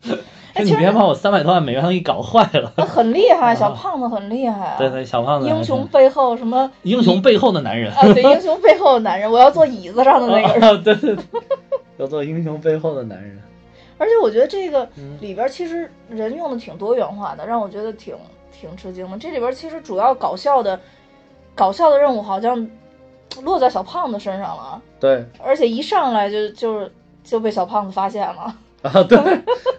[0.55, 2.73] 说你别把我三百多万美元给搞坏了。
[2.87, 4.75] 很厉害，小胖子很厉害啊。
[4.79, 5.49] 对对，小胖子。
[5.49, 6.71] 英雄背后什么？
[6.83, 7.93] 英雄背后的男人。
[7.93, 10.83] 啊，对，英雄背后的男人，我要坐椅子上的那个人。
[10.83, 11.25] 对对对，
[11.99, 13.41] 要做英雄背后的男人。
[13.99, 14.89] 而且我觉得这个
[15.21, 18.17] 里边其实人用的挺多元化的，让我觉得挺
[18.51, 19.19] 挺吃惊的。
[19.19, 20.81] 这里边其实主要搞笑的，
[21.55, 22.67] 搞笑的任务好像
[23.43, 24.81] 落在小胖子身上了。
[24.99, 25.27] 对。
[25.45, 26.89] 而且一上来就就
[27.23, 28.57] 就被小胖子发现了。
[28.83, 29.19] 啊，对，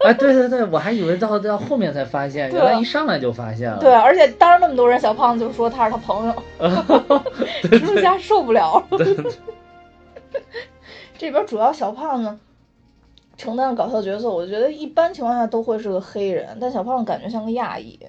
[0.06, 3.80] 哎，对对对，我还以为到到后面才发现，原来一上来就发现了。
[3.80, 6.44] 对，而且当着那么多人，小胖子就说他是他朋友，
[7.64, 8.84] 蜘蛛侠受不了。
[11.18, 12.38] 这边主要小胖子。
[13.38, 18.00] 承担搞笑角色，我觉得一般情况下都会是个黑人，但小胖子感觉像个亚裔，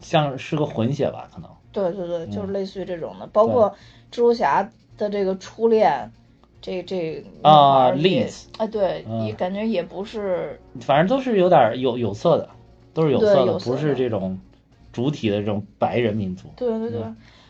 [0.00, 1.28] 像是个混血吧？
[1.32, 1.48] 可能。
[1.70, 3.70] 对对对，就是类似于这种的，包括
[4.10, 6.10] 蜘蛛侠的这个初恋，
[6.60, 12.48] 这这啊，Liz，哎，对，也感觉也不是，反正都是有点有有色的，
[12.94, 14.38] 都是有色的，不是这种
[14.92, 16.48] 主体的这种白人民族。
[16.56, 17.00] 对对对，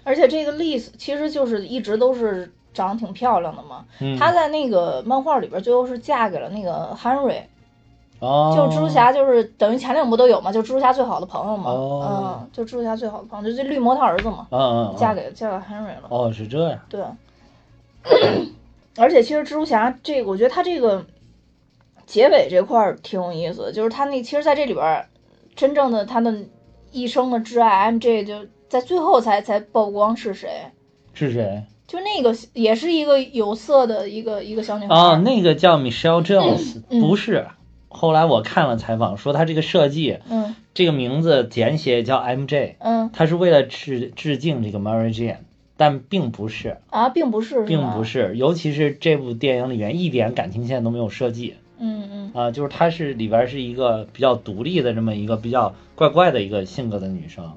[0.05, 2.53] 而且这个 Liz 其实就是一直都是。
[2.73, 3.85] 长得挺漂亮的嘛，
[4.17, 7.41] 她在那个漫画里边最后是嫁给了那个 Henry，
[8.21, 17.05] 哦，就蜘蛛侠就是等于前两部都有嘛，就蜘蛛侠最好的朋友嘛，嗯，就蜘蛛侠最好的朋友，就这绿魔他儿子嘛，嗯嗯，嫁给嫁给 Henry 了，哦，是这样，对，
[18.97, 21.07] 而且其实蜘蛛侠这个，我觉得他这个
[22.07, 25.07] 结尾这块儿挺有意思的，就是他那其实在这里边
[25.55, 26.35] 真正的他的
[26.91, 30.49] 一生的挚爱 MJ 就在最后才才曝光是谁，
[31.13, 31.65] 是谁？
[31.87, 37.47] 就那个也是一个有色的一个一个小女孩啊，那个叫 Michelle Jones，不是。
[37.89, 45.39] 后来我看了采访，说他这个设计，嗯，这个名字简写叫 MJ，嗯，他是为了致致敬这个 Mary Jane，
[45.81, 57.55] 但并不是啊，并不是，并不是，尤其是这部电影里面一点感情线都没有设计，嗯嗯，啊，就是她是里边是一个比较独立的这么一个比较怪怪的一个性格的女生。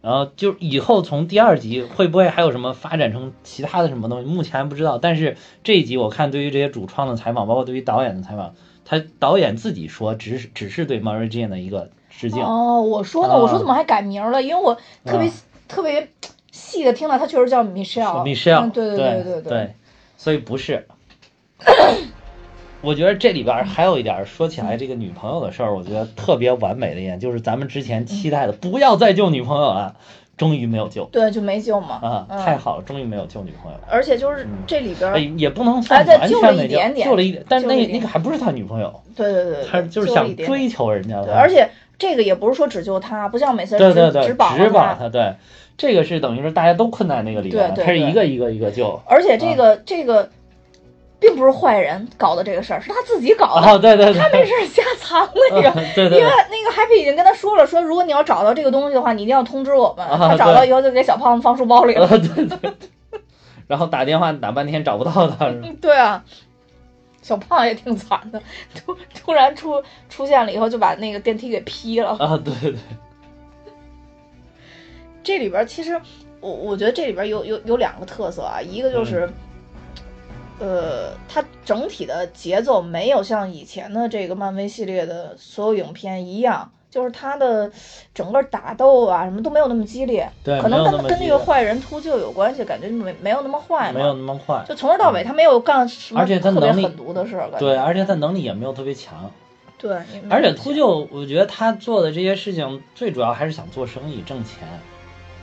[0.00, 4.28] 然后就以后从第二集会不会还有什么发展成其他的什么东西？
[4.28, 4.98] 目前还不知道。
[4.98, 12.42] 但是这一集我看对于这些主创的采访，包括对于导演的采访，他导演自己说只是只是对 Mary Jane 的一个致敬。
[12.42, 14.42] 哦，我说呢，我说怎么还改名了？
[14.42, 15.30] 因为我特别
[15.68, 16.08] 特别
[16.52, 18.22] 细的听到他确实叫 Michelle。
[18.24, 19.74] Michelle，对对对对对，
[20.16, 20.86] 所以不是。
[22.82, 29.94] 我觉得这里边还有一点，说起来这个女朋友的事儿，我觉得特别完美的一点，就是咱们之前期待的不要再救女朋友了，
[30.36, 31.04] 终于没有救。
[31.04, 32.00] 对，就没救嘛。
[32.02, 33.78] 啊，太好了，终于没有救女朋友。
[33.88, 39.00] 而且就是这里边也不能算完全没救，救了一点，但是那那个还不是他女朋友。
[39.14, 41.22] 对对对，他就是想追求人家。
[41.22, 44.48] 对，而且这个也不是说只救他，不像每次对对对，只保
[44.96, 45.08] 他。
[45.08, 45.34] 对，
[45.82, 49.00] 这个是等于是大家都困在那个里边，他是一个一个一个救。
[49.06, 50.30] 而且这个这个。
[51.22, 53.64] 并不是坏人搞的这个事儿，是他自己搞的。
[53.64, 55.70] 哦，对对对，他没事瞎藏那个。
[55.94, 56.18] 对对。
[56.18, 60.04] 因为那个 Happy 已经跟他说了，说如果你要找到这个东西的话，你一定要通知我们。
[60.18, 62.08] 他找到以后就给小胖子放书包里了。
[62.08, 62.18] 对
[62.58, 62.72] 对。
[63.68, 65.48] 然后打电话打半天找不到他。
[65.80, 66.24] 对啊，
[67.22, 68.42] 小胖也挺惨的，
[68.74, 72.16] 突突然出出现了以后就把那个电梯给劈了。
[72.18, 72.74] 啊，对对。
[75.22, 76.00] 这里边其实
[76.40, 79.28] 我我觉得这里边有有有两个特色啊，一个就是。
[80.60, 87.68] 呃，它整体的节奏没有像以前的这个漫威系列的所有影片一样就是他的
[88.14, 94.62] 整个打斗啊什么都没有那么激烈，对可能跟跟那个坏人秃鹫有关系，感觉没没有那么坏嘛，没有那么坏。
[94.68, 99.32] 就从头到尾他没有干什么而且他特别狠毒的事儿，对，而且他能力也没有特别强。
[99.78, 99.96] 对，
[100.30, 104.68] 而且秃鹫，我觉得他做的这些事情，最主要还是想做生意挣钱，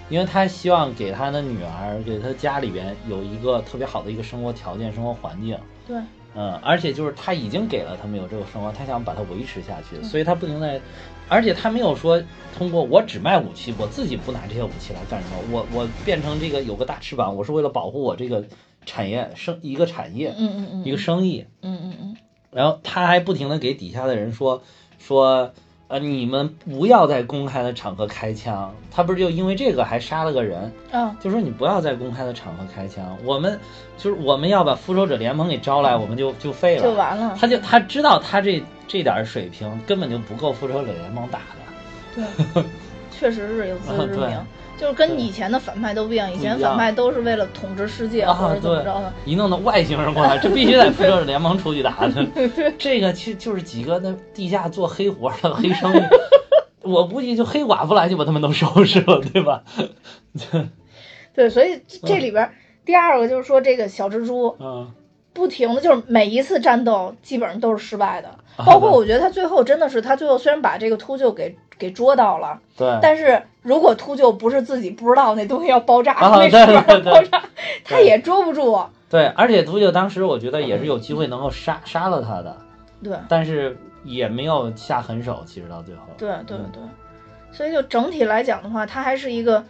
[0.09, 5.57] 因为他希望给他的女儿，给他家里边有一个特别好的一个生活条件、生活环境。
[5.87, 5.97] 对，
[6.35, 10.81] 嗯，而且就是他已经给了他们有这个生活，他想把它维持下去，所以他不停在，
[11.27, 12.21] 而且他没有说
[12.57, 18.43] 通过我只卖武器，我自己不拿这些武器来干什么，我我变成这个有个大翅膀，我是为了保护我这个
[18.85, 22.17] 产业生一个产业，嗯嗯嗯，一个生意，嗯嗯嗯，
[22.51, 24.63] 然后他还不停的给底下的人说
[24.97, 25.53] 说，
[25.89, 28.71] 呃，你们不要在公开的场合开枪。
[28.91, 33.17] 他不是就因为这个还杀了个人，啊，就说你不要在公开的场合开枪。
[33.25, 33.59] 我们
[33.97, 37.35] 就是我们要把复仇者联盟给招来，我们就就废了，就完了。
[37.41, 42.23] 他就他知道他这这点水平根本就不够复仇者联盟打的。
[42.53, 42.63] 对，
[43.11, 44.37] 确实是有自知之对明，
[44.79, 49.11] 就是跟以前的反派都不一样，以前反派都是为了统治世界啊或者怎么着的。
[49.25, 52.25] 一弄到外星人过来，这必须得复仇者联盟出去打的。
[52.79, 56.01] 这个其实就是几个那地下做黑活的黑生意，
[56.81, 59.63] 我估计就黑寡妇来就把他们都收拾了，对吧？
[61.35, 62.53] 对，所以这里边儿
[62.85, 64.91] 第二个就是说，这个小蜘蛛嗯，
[65.33, 72.99] 不停的就是每一次战斗基本上都是失败的，啊包括我觉得他最后真的是他最后虽然把这个秃鹫给给捉到了，对。
[73.01, 77.41] 但是如果秃鹫不是自己不知道那东西要爆炸，啊对那翅膀对对爆炸，
[77.83, 78.79] 他也捉不住。
[79.09, 82.55] 对，而且秃鹫当时我觉得也是有机会能够杀杀了他的，
[83.01, 85.43] 对但是也没有下狠手。
[85.47, 86.81] 其实到最后，对对嗯对，
[87.51, 89.63] 所以就整体来讲的话，他还是一个，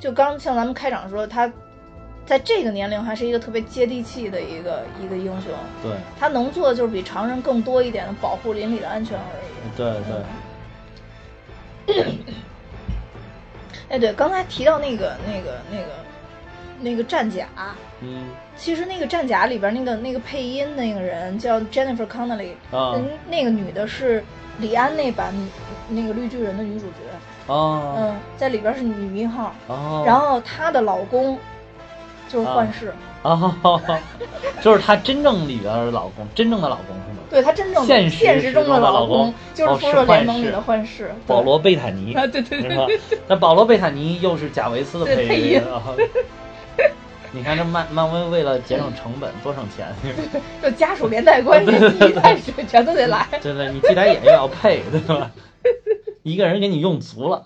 [0.00, 1.52] 就刚像咱们开场说，他
[2.26, 5.52] 在这个年龄还是一个特别接地气的一个一个英雄。
[5.82, 9.76] 对他能做的就是比常人更多一点的保护邻里的安全而已。
[9.76, 10.22] 对对，
[13.90, 15.86] 哎，对，刚才提到那个那个那个
[16.80, 17.46] 那个战甲，
[18.00, 18.26] 嗯。
[18.54, 22.94] 其实那个战甲里边那个那个配音那个人叫 Jennifer Connelly，、啊。
[22.94, 24.22] 嗯，那个女的是
[24.58, 25.34] 李安那版
[25.88, 31.38] 那个绿巨人的女主角，哦嗯，在里边是女一号，哦，然后她的老公
[32.32, 33.80] 就是幻视， 哦，
[34.62, 37.18] 就是她真正里边的老公，真正的老公是吗？
[37.28, 38.08] 对她真正现
[38.40, 43.00] 实中中的老老公就是哦是复仇者联盟幻视里的幻视，对保罗贝坦尼啊，对对对对，？
[43.28, 45.82] 那保罗贝坦尼又是贾维斯的配音啊。
[47.34, 49.86] 你看这漫漫威为了节省成本，多省钱，
[50.62, 51.72] 就家属连带关系，
[52.06, 53.26] 一代水全都得来。
[53.40, 55.30] 真的，你替代演员要配，对吧？
[56.22, 57.42] 一个人给你用足了，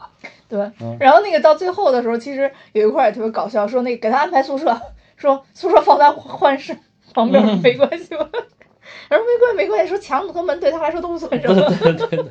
[0.49, 4.81] 对嗯，然后那个到最后的时候，其实有一块也特别搞笑，说那个给他安排宿舍，
[5.17, 6.77] 说宿舍放在幻视
[7.15, 8.29] 旁边嗯没关系吧？
[9.09, 11.71] 然后没关系没关系，说墙和门对他来说都不算什对么。
[11.79, 12.25] 对对对。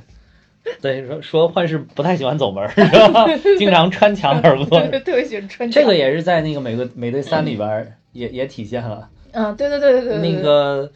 [0.81, 2.81] 对，说说幻视不太喜欢走门儿，是
[3.13, 3.25] 吧？
[3.59, 4.81] 经常穿墙而过。
[4.81, 9.07] 特别喜欢穿墙这个也是在那个美国美队三里边儿也也体现了。
[9.31, 10.91] 嗯，对对对对对对，那个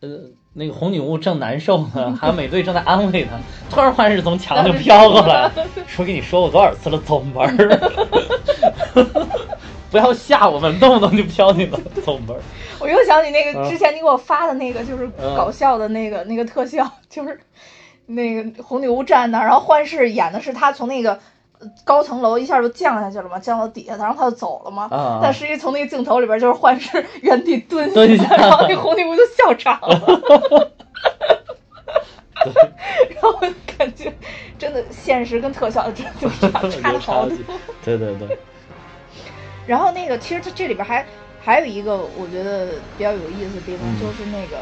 [0.00, 0.08] 呃，
[0.54, 3.30] 那个红女巫正难受呢， 还有美队正在安慰她，
[3.70, 5.50] 突然幻视从墙就飘过来，
[5.88, 7.80] 说跟你说过多少次了，走门儿，
[9.90, 12.40] 不要吓我们，动不动就飘进了走门儿。
[12.78, 17.38] 我又想起那个嗯之前你给我发的那个，就是嗯搞笑的那个那个特效，就是
[18.06, 21.20] 那个红女巫站那儿，然后幻视演的是她从那个呃
[21.84, 24.88] 高层楼一下就降下去了嘛，降到底下，然后他就走了嘛。
[24.90, 30.70] 啊但实际从那个镜头里边就是幻视原地蹲蹲下 然后那红女巫就笑场了。
[33.10, 33.38] 然后
[33.78, 34.12] 感觉
[34.58, 37.36] 真的现实跟特效就差差好多。
[37.84, 38.36] 对对对，
[39.66, 41.04] 然后那个其实它这里边还
[41.40, 42.66] 还有一个我觉得
[42.98, 44.56] 比较有意思的地方，嗯就是那个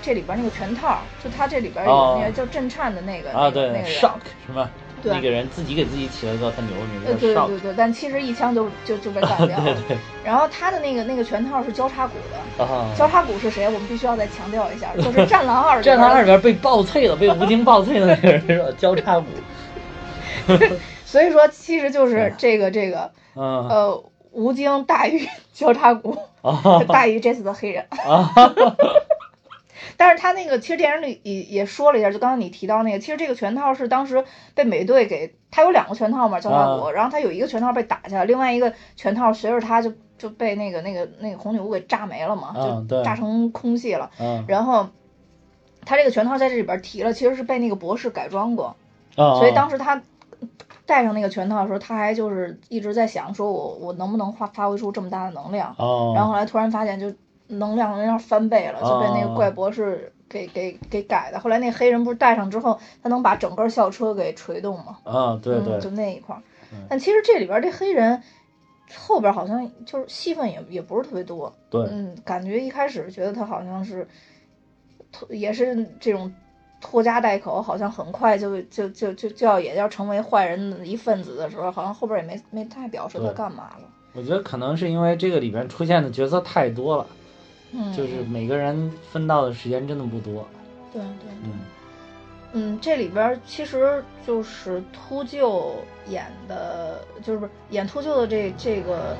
[0.00, 3.90] 这里边那个拳套，就它这里边有哦那个叫震颤的那个、啊对那个人。
[3.90, 4.70] ，shock 是吧？
[5.02, 7.62] 对那个人自己给自己起了个很牛的名呃，字，叫对对。
[7.72, 9.64] 对，但其实一枪就就就被干掉了。
[9.64, 12.14] 对对然后他的那个那个拳套是交叉骨
[12.58, 13.66] 的，啊，交叉骨是谁？
[13.68, 18.66] 我们必须要再强调一下， 就是《战狼二》战狼二里边被爆脆了，被吴京爆脆的那个人是吧？
[18.78, 19.26] 交叉骨。
[21.04, 27.84] 所以说其实就是这个这个嗯呃，吴京大于交叉骨，啊大于这次的黑人。
[29.88, 34.24] 啊，但是他那个其实电影里也也说了一下，就刚刚你提到那个，其实这个拳套是当时
[34.54, 42.54] 被美队给，他有两个拳套嘛，交叉骨，然后他有一个拳套被打下来，另外一个拳套随着他就就被那个那个那个红女巫给炸没了嘛，
[42.88, 44.10] 就炸成空气了。
[44.18, 44.88] 嗯然后
[45.84, 48.76] 他这个拳套在这里边提了，其实是被那个博士改装过，
[49.16, 50.00] 啊，所以当时他
[50.86, 55.74] 戴上那个拳套的时候，他还就是一直在想，说我我能不能发发挥出这么大的能量。
[55.78, 57.12] 哦，然后后来突然发现，就
[57.58, 61.38] 能量有点翻倍了，就被那个怪博士给给给改的。
[61.38, 64.98] 后来那黑人不是戴上之后，他能把整个校车给锤动吗？
[65.04, 66.42] 啊，对对嗯，，就那一块儿
[66.72, 66.78] 嗯。
[66.88, 68.22] 但其实这里边这黑人
[68.96, 71.52] 后边好像就是戏份也也不是特别多。
[71.70, 74.06] 对，嗯，感觉一开始觉得他好像是，
[75.10, 76.32] 拖也是这种
[76.80, 83.88] 拖家带口，好像很快就就就就就要也要成为坏人的一份子的时候，好像后边也没没太表示他干嘛了。
[84.14, 87.06] 我觉得可能是因为这个里边出现的角色太多了，
[87.72, 90.46] 嗯，就是每个人分到的时间真的不多。
[90.92, 91.52] 对对，嗯，
[92.52, 95.72] 嗯，这里边其实就是秃鹫
[96.06, 99.16] 演的，就是不是演秃鹫的这这个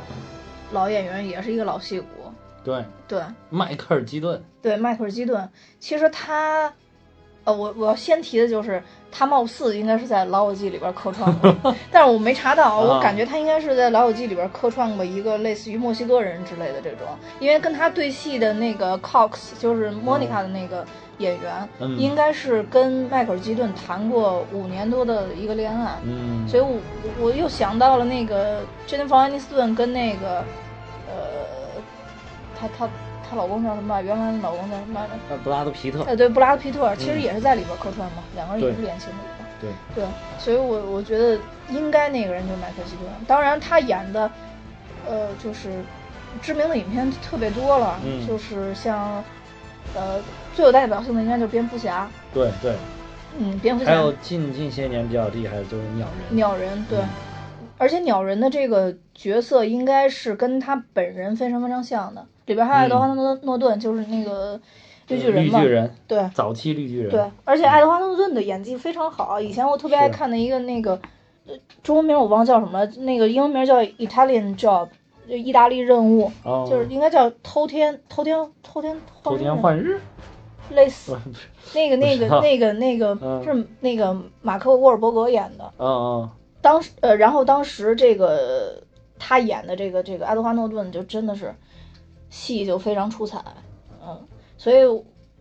[0.71, 2.07] 老演员也是一个老戏骨，
[2.63, 3.23] 对，对。
[3.49, 5.49] 迈克尔基顿，对，迈克尔基顿，
[5.81, 6.71] 其实他，
[7.45, 8.83] 呃，我我要先提的就是
[9.13, 11.55] 他貌似应该是在《老友记》里边客串过，
[11.93, 17.07] 但是我没查到，我啊感觉他应该是在《老友记》里边客串过一个类似于墨西哥人之类的这种，
[17.39, 20.85] 因为跟他对戏的那个 Cox 就是莫妮卡的那个
[21.19, 26.81] 演员，嗯应该是跟迈克尔基顿谈过五年多的一个恋爱，嗯，所以我
[27.21, 30.39] 我又想到了那个 Jennifer Aniston 跟那个
[31.07, 31.83] 呃，
[32.59, 32.89] 她她
[33.33, 33.99] 她老公叫什么？
[34.03, 35.01] 原来的老公叫什么？
[35.31, 39.47] 呃布拉德皮特，呃，对，布拉德皮特，其实嗯也是在里边客串嘛，两个人也是演情的一块。
[39.59, 40.05] 对，对，
[40.39, 41.39] 所以我我觉得
[41.71, 43.07] 应该那个人就是迈克尔基顿。
[43.27, 44.31] 当然，他演的
[45.09, 45.83] 呃就是
[46.43, 49.25] 知名的影片特别多了，嗯就是像
[49.95, 50.21] 呃
[50.53, 52.77] 最有代表性的应该就是蝙蝠侠，对对，
[53.39, 53.93] 嗯，蝙蝠侠。
[53.93, 57.09] 还有近近些年比较厉害的就是鸟人，鸟人，对，嗯
[57.79, 64.61] 而且鸟人的这个角色应该是跟他本人非常非常像的，里边还有爱德华诺诺顿，就是那个
[65.09, 70.99] 绿巨人嘛，绿巨人，对早期绿巨人，对，而且爱德华诺顿的演技非常好，以前我特别爱看的一个那个，
[71.47, 74.89] 呃，中文名我忘叫什么了，那个英文名叫 Italian Job，
[75.29, 80.01] 就意大利任务，哦，就是应该叫偷天偷天偷天偷天换日，
[80.71, 81.17] 类似
[81.75, 85.73] 那个那个那个那个嗯是那个马克沃尔伯格演的。
[85.79, 86.31] 嗯嗯，
[86.61, 88.83] 当时呃，然后当时这个
[89.19, 91.55] 他演的这个这个爱德华诺顿就真的是
[92.33, 93.45] 戏就非常出彩，
[94.03, 94.19] 嗯，
[94.57, 94.79] 所以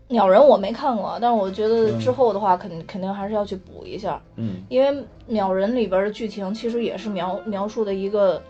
[0.09, 8.43] 鸟人我没看过，但是我觉得之后的话肯肯定还是要去补一下，嗯因为鸟人里边的剧情其实也是描描述的一个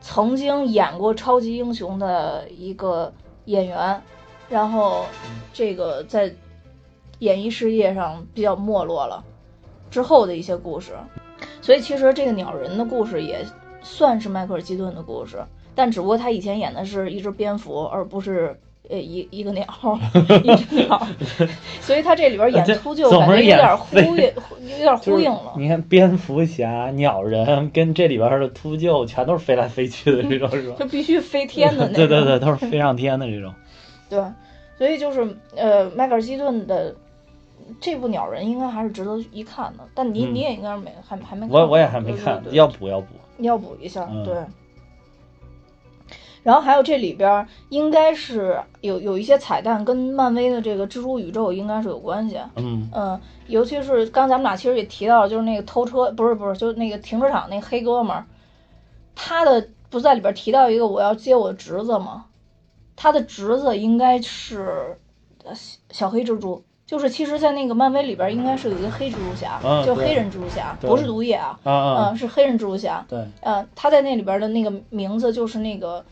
[0.00, 3.12] 曾经演过超级英雄的一个
[3.44, 4.02] 演员，
[4.48, 5.04] 然后
[5.52, 6.34] 这个在
[7.20, 9.22] 演艺事业上比较没落了
[9.88, 10.94] 之后的一些故事。
[11.62, 13.46] 所以其实这个鸟人的故事也
[13.82, 15.42] 算是迈克尔基顿的故事，
[15.74, 18.56] 但只不过他以前演的是一只蝙蝠，而不是
[18.88, 19.64] 呃一一个鸟，
[20.44, 21.06] 一只鸟，
[21.80, 24.06] 所以他这里边演这秃鹫感觉有点呼应，
[24.70, 25.52] 有点就是呼应了。
[25.56, 30.76] 你看蝙蝠侠、鸟人跟这里边的秃鹫全都是飞来飞去的这种，是吧？
[30.78, 31.94] 就必须飞天的那种。
[31.94, 33.52] 对对对，都是飞上天的这种。
[34.10, 34.22] 对
[34.76, 36.94] 所以就是呃，迈克尔基顿的
[37.80, 39.84] 这部《鸟人》应该还是值得一看的。
[39.94, 43.06] 但你、嗯你也应该没还还没看我我也还没看，对对对要补要补。
[43.38, 44.34] 要补一下，嗯对。
[46.44, 52.88] 然后还有这里边儿应该是有有一些彩蛋跟漫威的这个蜘蛛宇宙应该是有关系，嗯。
[52.94, 58.24] 嗯，尤其是刚咱们俩其实也提到了，就是那个偷车，不是不是，就是那个停车场那黑哥们儿，
[59.16, 62.26] 他的不是在里边提到一个我要接我侄子吗？
[62.94, 64.96] 他的侄子应该是
[65.44, 76.04] 呃小小黑蜘蛛，就是其实，在那个漫威里边应该是有一个黑蜘蛛侠，就是黑人蜘蛛侠，不是毒液啊，啊是黑人蜘蛛侠，对，呃，他在那里边的那个名字就是那个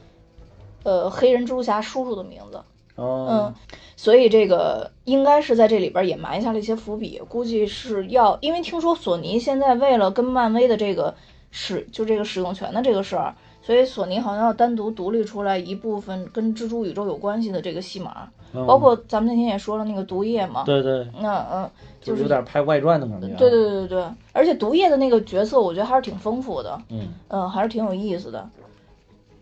[0.85, 2.61] 呃黑人蜘蛛侠叔叔的名字，
[2.97, 3.55] 哦嗯，
[3.97, 11.15] 所以这个应该是在这里边也埋下了一些伏笔，估计是要，因为听说索尼现在为了跟漫威的这个
[11.51, 21.71] 使就这个使用权的这个事儿，所以索尼好像要单独独立出来一部分跟蜘蛛宇宙有关系的这个戏码，嗯包括咱们那天也说了那个毒液嘛，对对，那嗯，
[22.01, 23.29] 就就是有点拍外传的感觉。
[23.37, 28.47] 对，对对对对，而且毒液的那个角色，我觉得还是挺丰富的，嗯嗯，还是挺有意思的。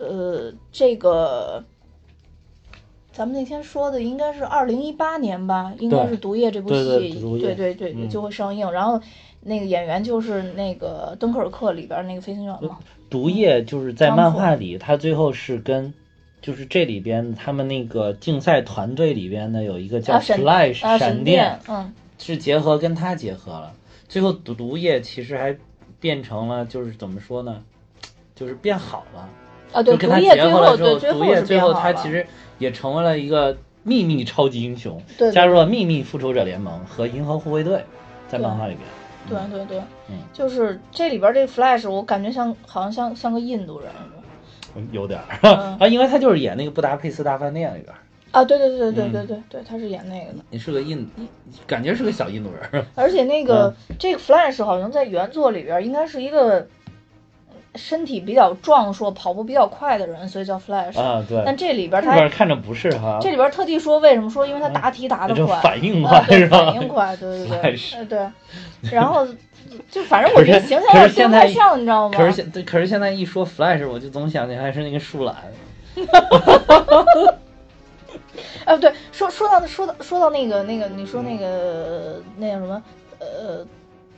[0.00, 1.62] 呃，这个
[3.12, 8.70] 咱们那天说的应该是二零一八年吧，应该是《毒液》这部戏，对对对就会上映。
[8.72, 9.00] 然后
[9.42, 12.78] 那个演员就是那个《敦刻尔克》里边那个飞行员嘛，
[13.08, 15.94] 毒液就是在漫画里，他最后是跟。
[16.42, 23.74] 就是这里边他们那个竞赛团队里边呢，有一个叫啊闪 Flash、啊，闪神殿，嗯，是结合跟他结合了，
[24.08, 25.54] 最后毒毒液其实还
[26.00, 27.62] 变成了就是怎么说呢，
[28.34, 29.28] 就是变好了，
[29.72, 32.26] 啊，对，就跟他毒液最结合了之后，对最毒液是最后他其实
[32.58, 37.84] 也成为了一个秘密超级英雄，对对加入了秘密复仇者联盟和银河护卫队，
[38.28, 38.86] 在漫画里边。
[39.28, 43.90] 对对对，嗯就是这里边这个 Flash，我感觉像好像像像个印度人
[44.90, 47.98] 有点啊，因为他就是演那个布达佩斯大饭店里边儿，
[48.32, 50.38] 啊，对对对对对对对，他是演那个的。
[50.50, 51.08] 你是个印，
[51.66, 52.84] 感觉是个小印度人。
[52.96, 56.66] 而且那个这个 Flash 好像在原作里边应该是一个
[57.80, 61.00] 身体比较壮硕、跑步比较快的人，所以叫 Flash。
[61.00, 61.42] 啊，对。
[61.44, 66.66] 但这里边这他边看着不是哈，这里边特地说为什么说，因为他答题答得就快， 反应啊快对是吧？
[66.66, 68.18] 反应快，对对对呃对。
[68.92, 69.26] 然后
[69.90, 72.16] 就反正我觉得形象有点对不太上，你知道吗？
[72.16, 75.34] 可是现对，可是现在一说 Flash，我就总想起来是那个树懒。
[78.64, 82.80] 哎， 对，说说到说到说到那个那个，你说那个那叫什么
[83.18, 83.66] 呃，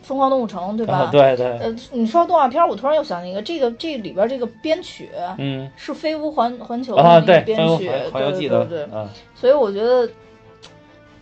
[0.03, 0.94] 疯狂动物城对吧？
[0.94, 5.70] 啊，对对，呃，你说到动画片儿，我突然又想起一个，这个这里边这个编曲嗯。
[5.76, 8.86] 是飞屋环环球的啊，那个，编曲，对对对。
[9.34, 10.09] 所以我觉得。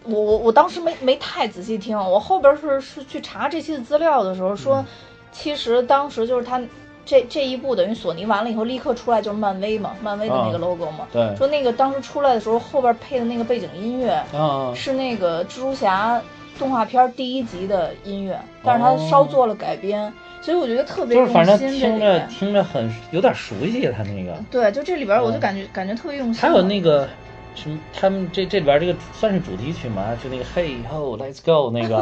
[0.04, 4.86] 我我我当时没没太仔细听，我后边是是去查这期的资料的时候说，嗯。
[5.30, 6.58] 其实当时就是他
[7.04, 16.20] 这这一部等于索尼完了以后立刻出来就是漫威嘛，漫威的那个啊 logo 嘛，对，说那个当时出来的时候后边配的那个背景音乐啊，是那个蜘蛛侠
[16.60, 22.20] 动画片第一集的音乐，但是他稍做了改编，所以我觉得特别用心就是反正心听着。
[22.26, 24.38] 听着很有点熟悉，他那个。
[24.50, 26.42] 对，就这里边我就嗯感觉、感觉特别用心。
[26.42, 27.08] 还有那个
[27.54, 30.14] 什么，他们这这里边这个算是主题曲吗？
[30.22, 31.96] 就那个 Hey Ho Let's Go 那个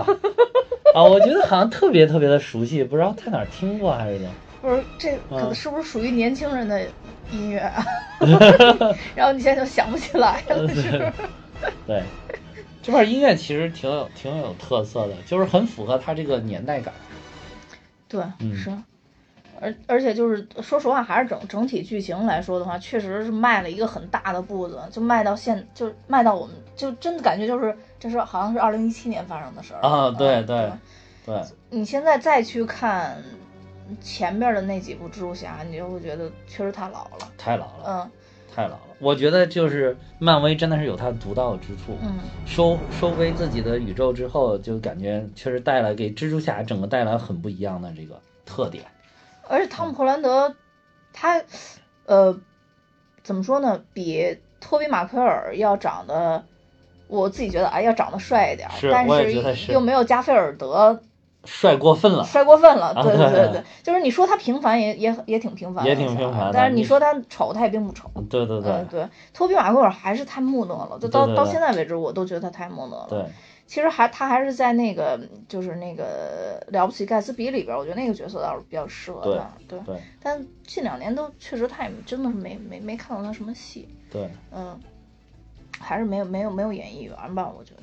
[0.93, 4.31] 啊，我觉得好像特别特别的熟悉，不知道在哪儿听过还是怎么。
[4.61, 6.83] 不是这可能嗯是不是属于年轻人的
[7.31, 7.85] 音乐啊？
[9.15, 11.13] 然后你现在就想不起来了，是？
[11.87, 12.03] 对，
[12.89, 16.95] 这块音乐其实挺有挺有特色的，就是很符合他这个年代感。
[18.09, 18.73] 对，嗯是。
[19.61, 30.73] 而而且就是说实话，还是整整体剧情来说的话，确实是迈了一个很大的步子，就迈到现，就迈到我们就真的感觉就是这是好像是二零一七年发生的事儿啊对嗯对
[31.27, 33.23] 对，你现在再去看
[34.01, 37.31] 前边的那几部蜘蛛侠，你就会觉得确实太老了。
[37.37, 38.11] 太老了，嗯
[38.59, 38.81] 太老了。
[38.99, 41.97] 我觉得就是漫威真的是有它独到之处。
[42.03, 48.85] 嗯，收收归自己的宇宙之后，就感觉确实带来给蜘蛛侠整个带来很不一样的这个特点。
[49.47, 50.57] 而且汤姆·霍兰德
[51.13, 51.41] 他
[52.07, 52.37] 呃
[53.23, 56.45] 怎么说呢，比托比·马奎尔要长得，
[57.07, 61.01] 我自己觉得哎要长得帅一点，是但是又没有加菲尔德
[61.49, 62.89] 帅过分了，帅过分了。
[62.89, 68.09] 啊对对对对对，就是你说他平凡也也也挺平凡的，也挺平凡但是你说他丑，他也并不丑。
[68.29, 73.07] 对对对、嗯，对，托比马奎尔还是太木讷了，就到到现在为止，我都觉得他太木讷了。
[73.09, 73.25] 对，
[73.67, 75.19] 其实还他还是在那个
[75.49, 79.51] 就是那个了不起盖茨比里边儿，我觉得那个角色倒是比较适合他。
[79.67, 84.79] 对，对但近两年都确实他也真的是没没没看到他什么戏，对，嗯，
[85.79, 87.83] 还是没有没有没有演艺缘吧，我觉得。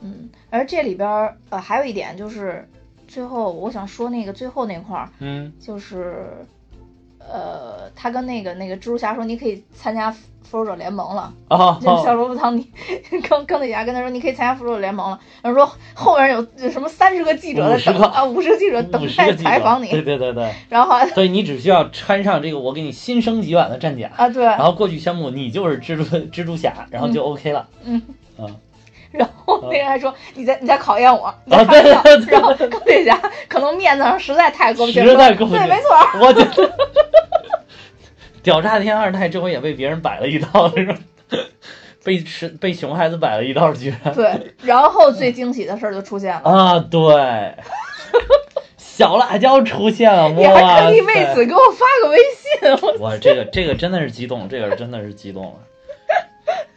[0.00, 2.68] 嗯，而这里边儿呃还有一点就是，
[3.08, 6.46] 最后我想说那个最后那块儿嗯就是。
[7.30, 12.66] 呃，他跟那个那个蜘蛛侠说，你可以参加复仇者联盟了，啊，就是小罗伯特你
[13.28, 15.20] 钢钢铁侠跟他说，你可以参加复仇者联盟了。
[15.42, 19.90] 然后说后面有有什么三十个记者在等啊，五十个记者等待采访你。
[19.90, 27.68] 对对对对，然后所以你只需要穿上这个我给你新升级版的战甲，啊对，然后过去宣布你就是蜘蛛蜘蛛侠，然后就 OK 了。
[27.84, 28.00] 嗯
[28.38, 28.48] 啊
[29.10, 36.20] 然后那人还说你在你在考验我，你在啊开玩笑对对对然后钢铁侠可能面子上实在太过不去，实在，过不去没错儿。
[36.20, 36.72] 我觉得
[38.42, 40.98] 屌炸天二代这回也被别人摆了一道，是吧？
[42.04, 47.54] 被吃被熊孩子摆了一道，居然对，然后最惊喜的事儿就出现了，啊，对，
[48.76, 51.34] 小辣椒出现了，你还哇特地为！
[51.34, 55.58] 此给我发个微信，我我这个这个真的是激动，这个真的是激动了，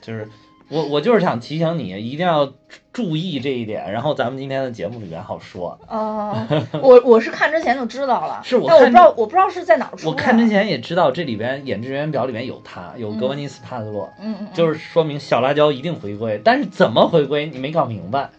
[0.02, 0.28] 就是
[0.72, 2.54] 我我就是想提醒你，一定要
[2.94, 5.78] 注意这一点，然后咱们今天的节目里面好说。
[5.88, 6.36] 哦，
[6.82, 10.10] 我我是看之前就知道了， 是我但我不看知道我不知道是在哪儿出的。
[10.10, 18.30] 我看之前也知道这里边演职员表里面有他，有格温尼斯帕特洛，嗯，嗯嗯，就是说明小辣椒一定回归，但是怎么回归你没搞明白。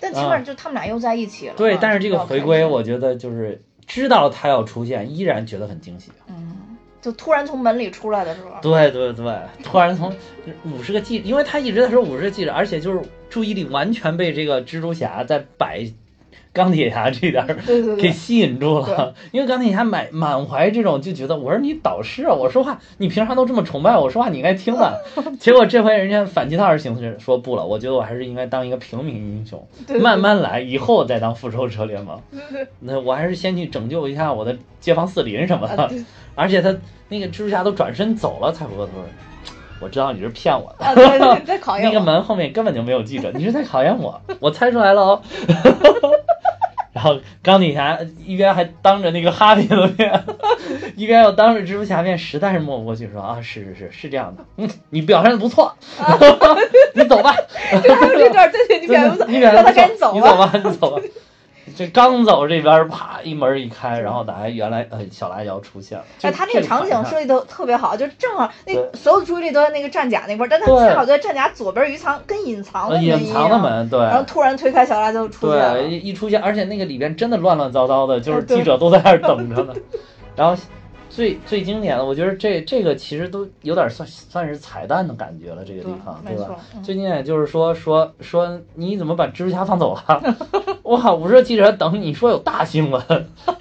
[0.00, 1.54] 但起码就他们俩又在一起了。
[1.56, 6.12] 对，啊但是这个回归，我觉得就是知道他要出现，依然觉得很惊喜。
[6.28, 10.12] 嗯，就突然从门里出来的时候，对对对，突然从
[10.64, 15.84] 五十个记，因为他一直在说五十个记者，而且就是注意力完全被这个蜘蛛侠在摆
[16.52, 17.54] 钢铁侠这点儿
[17.96, 25.04] 给吸引住了，因为钢铁侠满满怀这种就觉得我是你导师啊，我说话你平常都这么崇拜我，说话你应该听的。
[25.38, 32.18] 结果这回人家反其道而行之，说不了，我觉得我还是应该当一个平民英雄，对慢慢来，以后再当复仇者联盟。
[32.80, 35.92] 那我还是先去拯救一下我的街坊四邻什么的。
[36.36, 36.72] 而且他
[37.08, 39.04] 那个蜘蛛侠都转身走了，才回过头说
[39.80, 40.84] ：“我知道你是骗我的。
[40.86, 45.22] 啊，对对，在考验那个门后面根本就没有记者，你是在考验我， 我猜出来了哦。
[46.92, 50.24] 然后钢铁侠一边还当着那个哈比的面，
[50.96, 55.74] 一边又当着蜘蛛侠面实在是抹不过去，说啊是是是是这样的，嗯，你表现的不错，
[56.94, 57.36] 你走吧。
[57.84, 59.70] 就还有这段，对对，你表现不错，你走吧。
[60.14, 61.02] 你走吧，你走吧。
[61.74, 66.04] 这刚走，这边啪一门一开，然后打开原来呃小辣椒出现了。
[66.22, 73.98] 哎，他那个场景设计的特别好，就正好那所有的注意力都在那个战甲那块儿，但他对恰好在战甲左边有一藏跟隐藏的隐藏的，门，对。
[73.98, 75.90] 然后突然推开小辣椒就出现了对，。
[75.90, 79.74] 一一出现，而且那个里边真的乱乱糟糟的，就是记者都在那儿等着呢。
[80.36, 80.62] 然后
[81.16, 90.36] 最最经典的，我觉得这这个其实都有点算算是彩蛋的感觉了，这个地方，对吧？，嗯最经典就是说说说你怎么把蜘蛛侠放走了？
[90.84, 91.14] 哇！
[91.14, 93.02] 我说记者等你说有大新闻，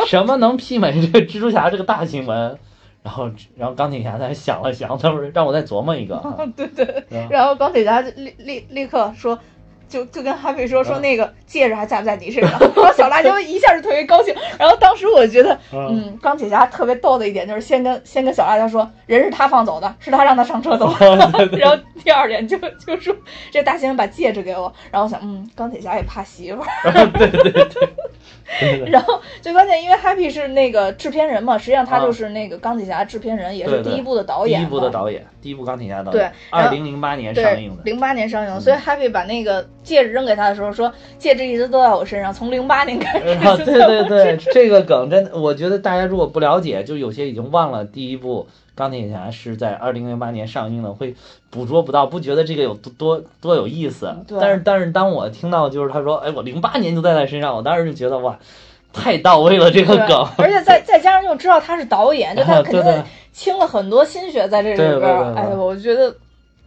[0.06, 2.60] 什么能媲美这个蜘蛛侠这个大新闻？
[3.02, 6.38] 然后然后钢铁侠在那想了想，他说让我再琢磨一个啊。
[6.58, 9.40] 对对，然后钢铁侠立立立刻说。
[9.88, 14.34] 就就跟哈比说说嗯那个戒指还在不在你身上，然后小辣椒一下就特别高兴。
[14.60, 21.48] 然后当时我觉得，嗯嗯，钢铁侠特别逗的一点就是先跟先跟小辣椒说，人是他放走的，是他让他上车走的。
[21.58, 23.16] 然后第二点就就说
[23.52, 27.08] 这大猩猩把戒指给我，然后我想，嗯，钢铁侠也怕媳妇儿。
[27.14, 27.90] 对对对对对
[28.92, 34.60] 然后最关键，因为 Happy 是那个制片人嘛，实际上他就是那个钢铁侠制片人，也是对对第一部的导演。
[34.60, 36.22] 第一部的导演，第一部钢铁侠导演，
[36.52, 37.84] 然后二零零八年上映，的。
[37.84, 51.16] 零八年上映所以 Happy 把那个戒指扔给他的时候说，戒指一直都在我身上，从零八年开始啊，对对对。，这个梗真的，我觉得大家如果不了解，就有些已经忘了第一部钢铁侠是在二零零八年上映的，会
[51.50, 54.14] 捕捉不到，不觉得这个有多多多有意思。
[54.28, 58.38] 对但是但是当我听到就是他说，哎，我零八年就在他身上，我当时就觉得哇，
[58.92, 60.28] 太到位了这个对梗。
[60.38, 65.24] 而且再再加上又知道他是导演， 就他肯定倾了很多心血在这里对对边儿。
[65.26, 66.14] 对对哎呦，我觉得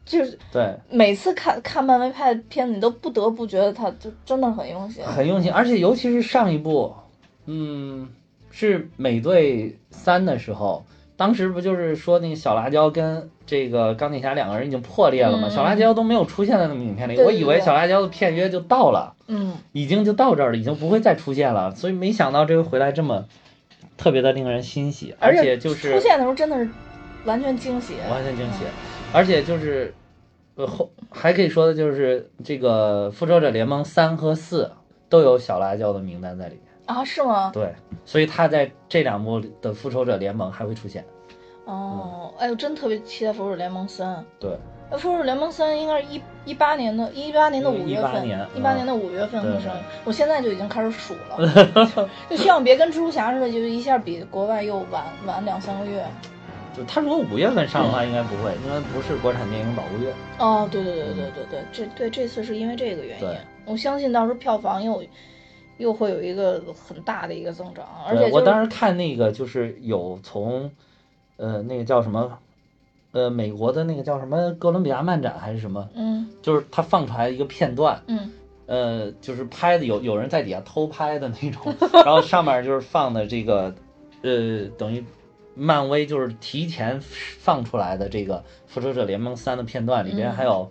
[0.07, 5.05] 就是对，每次看看漫威拍的片子，你都不得不觉得他就真的很用心。
[5.05, 6.95] 很用心，而且尤其是上一部，
[7.45, 8.09] 嗯，
[8.51, 10.85] 是美队三的时候，
[11.19, 15.49] 当时不就是说那个小辣椒跟这个钢铁侠两个人已经破裂了吗？
[15.49, 23.25] 嗯小辣椒都没有出现在那部影片里，对对我以为小辣椒的片约就到了，嗯，已经就到这儿了，已经不会再出现了，所以没想到这回回来这么
[23.97, 26.71] 特别的令人欣喜，而且且就是出现的时候真的是
[27.25, 27.95] 完全惊喜。
[28.09, 28.64] 完全惊喜，
[29.12, 29.93] 而且就是，
[30.55, 34.71] 呃后还可以说的就是这个复仇者联盟三和四
[35.09, 36.68] 都有小辣椒的名单在里面。
[36.89, 37.51] 啊，是吗？
[37.53, 37.74] 对，
[38.07, 41.05] 所以他在这两部的复仇者联盟还会出现。
[41.66, 44.16] 哦，哎呦，真特别期待《复仇者联盟三》。
[44.41, 44.59] 对，
[44.91, 49.82] 那，《复仇者联盟三》应该是一一八年的，一八年的五月份，一八年的五月份会对上映。
[50.07, 51.68] 我现在就已经开始数了，
[52.30, 56.03] 就希望别跟蜘蛛侠似的，就一下比国外又晚晚两三个月。
[56.74, 60.11] 就他如果五月份上的话，应该不会，因为不是国产电影保护月。
[60.39, 63.28] 哦，对对对对对对，这对这次是因为这个原因，
[63.66, 65.05] 我相信到时候票房又
[65.79, 70.70] 又会有一个很大的一个增长，而且就是我当时看那个就是有从，
[71.37, 72.39] 呃，那个叫什么，
[73.12, 78.31] 呃，美国的那个叫什么哥伦比亚漫展还是什么，嗯就是他放出来一个片段，嗯
[78.66, 81.74] 呃，就是拍的有有人在底下偷拍的那种，
[82.05, 83.74] 然后上面就是放的这个，
[84.22, 85.03] 呃，等于
[85.55, 90.70] 漫威就是提前放出来的这个《复仇者联盟三》的片段，里边嗯还有，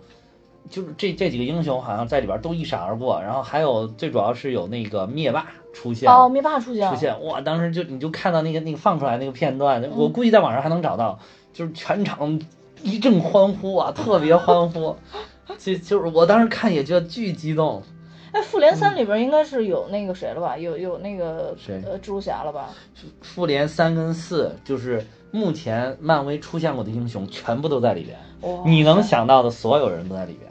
[0.70, 6.10] 就是这这几个英雄好像在里边都一闪而过，然后还有最主要是有那个灭霸出现。
[6.10, 7.40] 哦，灭霸出现了出现哇！
[7.40, 11.18] 当时就你就看到那个那个放出来那个片段，嗯我估计在网上还能找到，
[11.52, 12.40] 就是全场
[12.82, 14.96] 一阵欢呼啊，特别欢呼。
[15.56, 17.82] 就就是我当时看也觉得巨激动，
[18.32, 20.58] 哎，复联三里边应该是有那个谁了吧？
[20.58, 22.68] 有有那个谁呃蜘蛛侠了吧？
[23.22, 30.47] 复联三跟四就是目前漫威出现过的英雄全部都在里边，哇你能想到的所有人都在里边。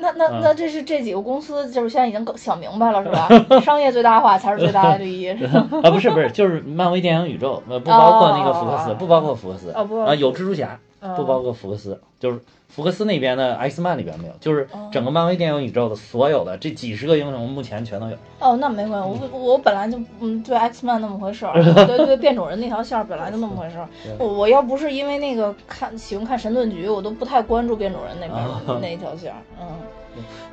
[0.00, 3.28] 那那嗯那这是这几个公司，就是现在已经搞想明白了是吧？
[3.60, 5.66] 商业最大化才是最大的利益， 是吧？
[5.82, 10.78] 啊，不是不是，就是漫威电影宇宙，呃，不包括那个福克斯，哦不包括福克斯啊，有蜘蛛侠，嗯
[11.16, 12.38] 不包括福克斯，就是
[12.68, 18.16] 福克斯那边的 X 曼里边没有，就是哦整个漫威电影宇宙的所有的这几十个英雄，目前全都有。
[18.38, 21.54] 哦，那没关系，我我本来就嗯对 X Man 那么回事儿，
[21.86, 23.88] 对对变种人那条线儿本来就那么回事儿。
[24.18, 29.38] 我我要不是因为那个看喜欢看神盾局，我都不太关注变种人那边那一条线儿。
[29.58, 29.66] 嗯，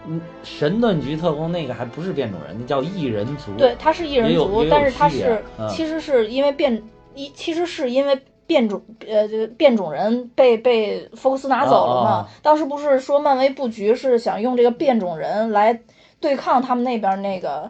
[0.08, 3.52] 嗯，神盾局特工那个还不是变种人，那叫异人族。
[3.58, 6.82] 对，他是异人族，但是他是嗯其实是因为变
[7.14, 8.18] 一其实是因为。
[8.48, 12.28] 变种呃，这个变种人被被福克斯拿走了嘛？
[12.42, 15.82] 当时不是说漫威布局是想用这个变种人来
[16.20, 17.70] 对抗他们那边那个，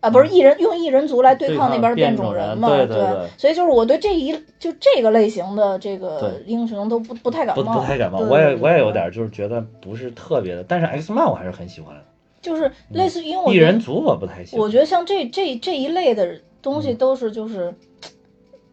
[0.00, 12.02] 啊，不是异人用异人族来对抗那边的变种人对对对所以就是我对这一就这个类型的这个英雄都不不太感冒，不太感冒，我也我也有对点就是觉得不是特别的，但是 X Man 我还是很喜欢的。
[12.40, 14.60] 就是类似于因为我异人族我不太喜欢。
[14.60, 17.74] 我觉得像这这这一类的东西嗯都是就是，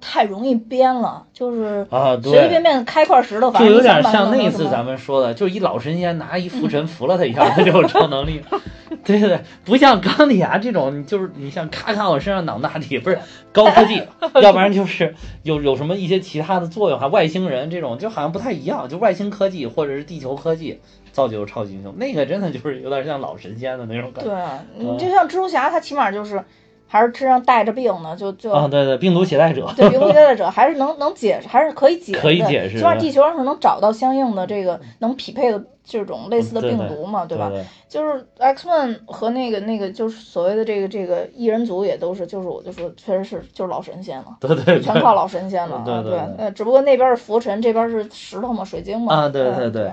[0.07, 8.41] 太容易编了，就是啊，随随便便开块石头，反就有点像那一次咱们说的，就是一老神仙拿一拂尘拂了他一下，他就有超能力。
[9.03, 13.17] 对对对，不像钢铁侠这种，你就是你像咔咔我身上挡大体，不是
[13.51, 14.03] 高科技，
[14.41, 20.79] 要不然就是有有什么一些其他的作用，还外星人这种就好像不太一样，就外星科技或者是地球科技
[21.11, 24.31] 造就超级英雄，那个真的就是有点像老神仙的那种感觉。
[24.31, 26.43] 对你就像蜘蛛侠，他起码就是
[26.87, 37.27] 还是身上带着病呢，就就啊，对对，病毒携带者，对，病毒携带者还是能能解释，还是可以解释的，可以解释起码地球上是能找到相应的这个能匹配的这种类似的病毒嘛，吧？
[37.27, 44.37] 对对就是 X Men 和那个那个就是所谓的这个这个异人族也都是，就是我就说确实是就是老神仙了。
[44.39, 45.83] 对对对，全靠老神仙了啊！
[45.85, 49.13] 对对对呃，只不过那边是浮尘，这边是石头嘛，水晶嘛。
[49.15, 49.91] 啊，对嗯对对，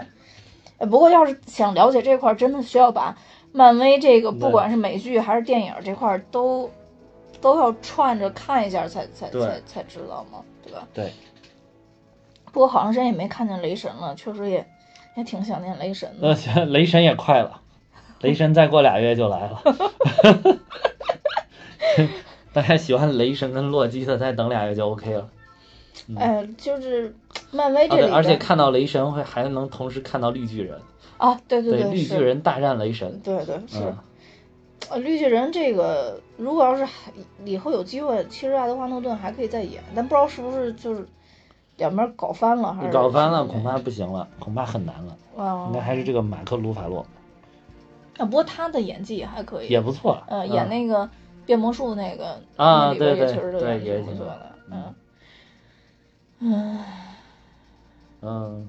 [0.79, 3.17] 呃不过要是想了解这块儿，真的需要把
[3.53, 6.71] 漫威这个不管是美剧还是电影这块儿都
[7.43, 10.89] 都要串着看一下才才才才知道嘛，对吧？
[10.95, 11.13] 对。
[12.53, 14.67] 不过好长时间也没看见雷神了，确实也
[15.17, 16.29] 也挺想念雷神的。
[16.29, 17.61] 那行，雷神也快了，
[18.21, 19.63] 雷神再过俩月就来了。
[22.53, 25.29] 大家喜欢雷神跟洛基的，再等俩月就 OK 了。
[26.17, 27.15] 哎，就是
[27.51, 30.79] 漫威这里边、而且看到雷神会还能同时看到绿巨人，
[31.17, 33.21] 啊，对对对绿巨，人大战雷神。
[33.25, 33.79] 对对是。
[33.79, 33.97] 嗯，
[34.91, 37.13] 呃，绿巨人这个，如果要是还
[37.45, 41.07] 以后有机会，其实爱德华诺顿还可以再演，但不知道是不是就是
[41.77, 45.17] 两边搞翻了，还是搞翻了，恐怕不行了，恐怕很难了。
[45.37, 47.07] 啊应该还是这个马克·鲁法洛
[48.19, 50.23] 啊，不过他的演技也还可以，也不错。
[50.27, 51.09] 呃，嗯演那个
[51.47, 54.95] 变魔术那个啊对对对演也挺挺不错的，嗯
[56.41, 56.85] 嗯嗯，
[58.21, 58.69] 嗯，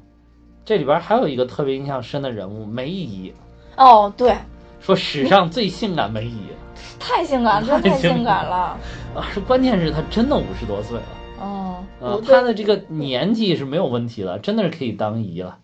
[0.63, 3.33] 这里边还有一个特别印象深的人物梅姨，
[3.75, 4.37] 哦，对，
[4.83, 6.37] 说史上最性感梅姨
[6.99, 8.77] 太性感 太性感了，
[9.15, 11.03] 啊，是关键是她真的五十多岁了。
[11.41, 15.57] 嗯，啊我，她的这个年纪是没有问题了，真的是可以当姨了，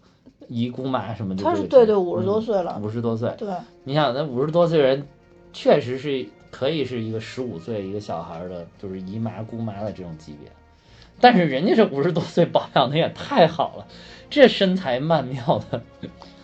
[0.48, 1.44] 姨姑妈什么的。
[1.44, 3.54] 他是对对五十多岁了，五十多岁，对，
[3.84, 5.06] 你想那五十多岁人，
[5.54, 10.50] 确实是可以是一个十五岁一个小孩的，就是姨妈姑妈的这种级别，
[11.20, 13.86] 但是人家这五十多岁保养的也太好了，
[14.30, 15.82] 这身材曼妙的，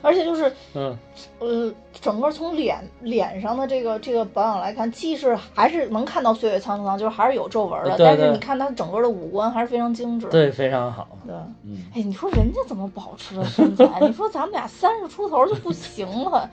[0.05, 0.95] 而且就是嗯，
[1.39, 10.27] 呃，整个从脸脸上的这个这个保养来看，既是还是能看到岁月沧桑，就是还是有皱纹的，对对但是你看他整个的五官还是非常精致。
[10.27, 11.33] 对，非常好，对，
[11.63, 13.99] 嗯，哎，你说人家怎么保持的身材？
[14.05, 16.47] 你说咱们俩三十出头就不行了，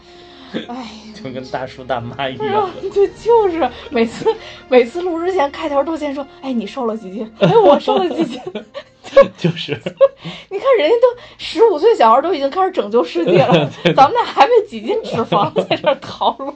[0.69, 4.35] 哎，就跟大叔大妈一样，，对，就是每次
[4.69, 7.31] 每次录之前开头都先说，哎，你瘦了几斤？
[7.41, 8.41] 哎，我瘦了几斤？
[9.37, 9.73] 就是，
[10.51, 16.55] 你看人家都十五岁小孩都已经开始拯救世界了， 咱们俩还被几斤脂肪在这儿讨论，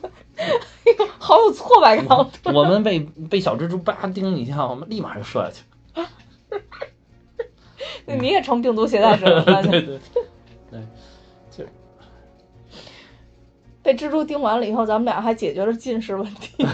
[1.19, 2.07] 好有挫败感。
[2.45, 3.01] 我们被
[3.31, 5.65] 被小蜘蛛叭叮一下，我们立马就射下去，
[8.07, 9.99] 你也成病毒携带者了，发对现对
[10.71, 10.81] 对，
[11.51, 11.69] 就是
[13.83, 16.67] 被蜘蛛叮完了以后，咱们俩还解决了近视问题。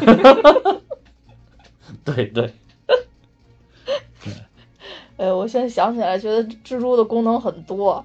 [2.05, 2.53] 对对，
[5.23, 8.05] 呃，我现在想起来，觉得蜘蛛的功能很多，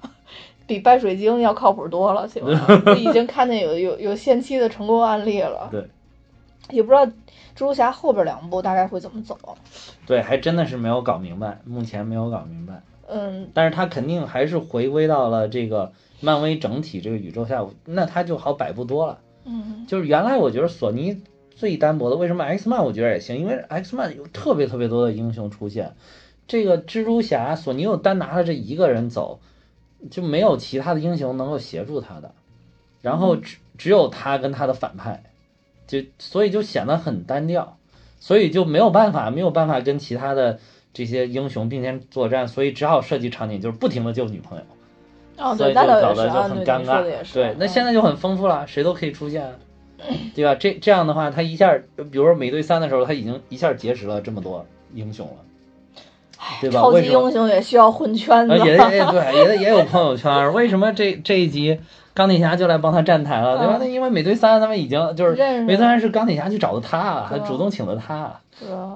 [0.68, 2.28] 比掰水晶要靠谱多了。
[2.28, 5.68] 行吗 我已经看见有有有限期的成功案例了。
[5.72, 5.84] 对，
[6.70, 7.12] 也不知道蜘
[7.56, 9.36] 蛛侠后边两部大概会怎么走。
[10.06, 12.80] 对，还真的是没有搞明白，目前没有搞明白。
[13.08, 15.90] 嗯，但是他肯定还是回归到了这个
[16.20, 19.18] 漫威整体这个宇宙下，那他就好摆布多了。
[19.44, 21.20] 嗯，就是原来我觉得索尼
[21.56, 23.38] 最单薄的，为什么 X 漫我觉得也行？
[23.38, 25.96] 因为 X 漫有特别特别多的英雄出现，
[26.48, 29.38] 这个蜘蛛侠索尼又单拿了这一个人走，
[30.10, 32.32] 就没有其他的英雄能够协助他的，
[33.02, 35.22] 然后只只有他跟他的反派，
[35.86, 37.76] 就所以就显得很单调，
[38.18, 40.58] 所以就没有办法没有办法跟其他的
[40.92, 44.64] 这些英雄并肩作战，所以只好设计场景就是不停的救女朋友。
[45.36, 47.04] 哦，对，所以就搞得就很尴尬。
[47.32, 49.54] 对，那嗯现在就很丰富了，谁都可以出现，
[50.34, 50.54] 对吧？
[50.56, 55.34] 这这样的话，他一下，比如说美队三的时候，他已经一下结识了这么多英雄了，
[56.60, 56.80] 对吧？
[56.80, 57.06] 超级？
[57.08, 58.52] 英雄也需要混圈子。
[58.54, 60.52] 呃，也 也对，也也有朋友圈。
[60.52, 61.78] 为什么这这一集
[62.14, 63.74] 钢铁侠就来帮他站台了，对吧？
[63.74, 65.32] 嗯那因为美队三他们已经就是
[65.62, 68.32] 美队三是钢铁侠去找的他，还对啊主动请的他，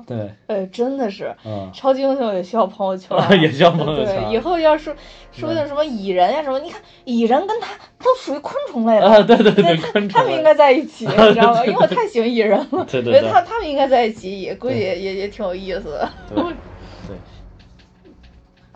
[0.07, 1.33] 对，哎，真的是。
[1.45, 4.93] 嗯，超级英雄也需要朋友圈 也需要朋友圈对，以后要说
[5.31, 7.69] 说的什么蚁人呀、什么，你看蚁人跟他
[8.03, 11.65] 都属于昆虫类的，啊，对对对，他昆虫他们应该在一起， 你知道吗？
[11.65, 16.11] 因为我太喜欢蚁人了，对他他们应该在一起，也估计也也也挺有意思的。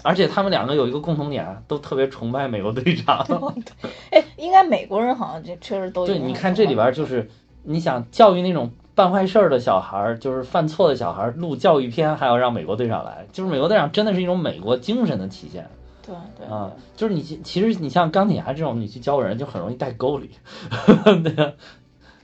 [0.06, 3.26] 对对，而且他们两个有一个共同点啊，都特别崇拜美国队长。
[4.10, 7.28] 哎，应该美国人好像这确实都有对，你看这里边就是，
[7.64, 15.68] 你想教育那种办坏事儿的小孩儿，就是犯错的小孩儿，录教育片还要让美国队长来，就是美国队长真的是一种美国精神的体现
[16.06, 16.70] 对对啊！
[16.96, 20.30] 就是你其其实你像钢铁侠这种，你去教人就很容易带沟里，
[21.24, 21.52] 对啊。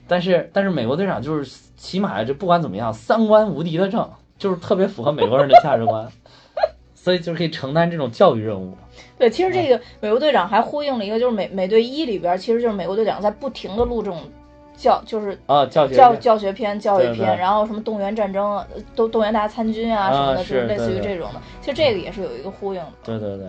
[0.07, 4.09] 但是但是美国队长就是起码这不管怎么样，三观无敌的正，
[4.39, 6.07] 就是特别符合美国人的价值观，
[7.03, 8.77] 所以就是可以承担这种教育任务。
[9.19, 14.21] 对，其实这个美国队长还呼应了一个，就是美美队一里边，其实就是美国队长在不停的录这种
[14.77, 21.41] 教，就是啊，教学教教学片、教育对对片，然后什么动员战争都，动动员大家参军啊什么的，啊就是类似于这种的。
[21.61, 22.93] 其实这个也是有一个呼应的。
[23.03, 23.49] 对对对，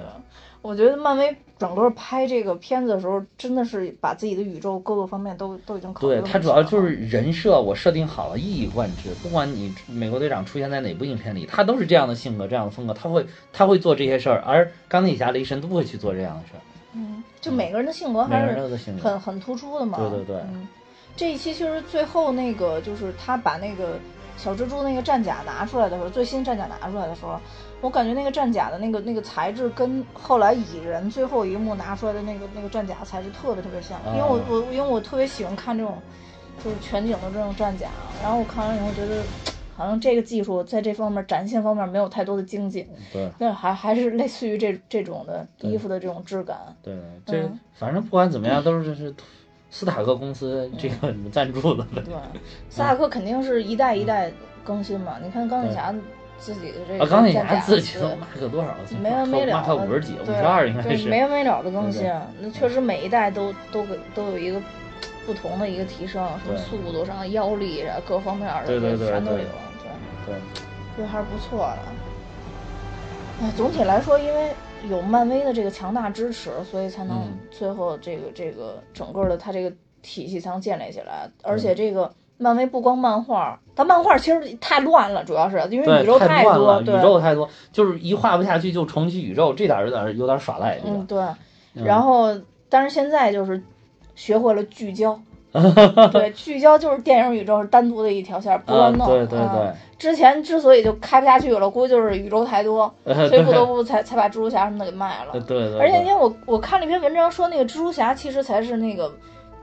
[0.63, 9.13] 我觉得漫威整个拍这个片子的时候，真的是把自己的宇宙各个方面都都已经考虑对，得它很细了主要就是人设，我设定好了，一以贯之。
[9.21, 16.61] 不管你美国队长出现在哪部影片里，他都是这样的性格，这样的风格，他会他会做这些事儿，而钢铁侠、雷神都不会去做这样的事儿。
[16.93, 19.97] 嗯，就每个人的性格还是很很突出的嘛。
[19.97, 20.65] 对对对嗯，
[21.17, 23.99] 这一期其实最后那个就是他把那个
[24.37, 27.37] 小蜘蛛那个战甲拿出来的时候，最新战甲拿出来的时候，
[27.83, 35.97] 我感觉那个战甲的那个那个材质跟后来蚁人最后一幕拿出来的那个那个战甲材质特别特别像，因为我啊我因为我特别喜欢看这种
[36.63, 37.89] 就是全景的这种战甲，
[38.21, 39.21] 然后我看完以后觉得。
[39.75, 46.59] 好像这个技术在这方面展现方面没有太多的精进，对那还还是类似于这这种的衣服的这种质感。
[46.83, 49.11] 对，这嗯反正不管怎么样，都是这是
[49.71, 51.83] 斯塔克公司这个赞助的。
[51.95, 52.13] 对，
[52.69, 54.31] 斯塔克肯定是一代一代
[54.63, 55.17] 更新嘛。
[55.23, 55.91] 你看钢铁侠
[56.37, 58.09] 自己的这个啊，钢铁侠自己多
[58.63, 58.75] 少？
[59.01, 61.07] 没完没了，mark 的，五十几，五对十二应该对是。
[61.07, 62.19] 没完没了的更新对对。
[62.41, 64.61] 那确实每一代都都给都有一个
[65.25, 69.37] 不同的一个提升，什么速度上、腰力啊各方面的，对对对对全都有。
[69.37, 69.45] 对，
[70.27, 70.35] 对，
[70.97, 71.79] 这还是不错的。
[73.41, 74.51] 哎，总体来说，因为
[74.89, 79.71] 有漫威的这个强大支持，所以才能嗯最后这个这个整个的它这个
[80.01, 81.29] 体系才能建立起来。
[81.41, 82.13] 而且这个
[82.43, 91.19] 漫威不光漫画，它漫画其实太乱了，主要是因为，宇宙多，太多了，对宇，宙太多，就是一画不下去就重启宇宙，这点儿有点儿有点儿耍赖，这嗯，对。
[91.75, 92.29] 嗯然后，
[92.69, 93.59] 但是现在就是
[94.13, 95.19] 学会了聚焦。
[96.11, 99.07] 对，聚焦就是电影宇宙是单独的一条线，不啊乱，弄。
[99.07, 105.41] 对对啊对，之前之所以就开不下去了，估计就是宇宙太多，呃 所以不得不才才把蜘蛛侠什么的给卖了 对。
[105.41, 109.11] 对对，而且因对为我我看了一篇文章说，那个蜘蛛侠其实才是那个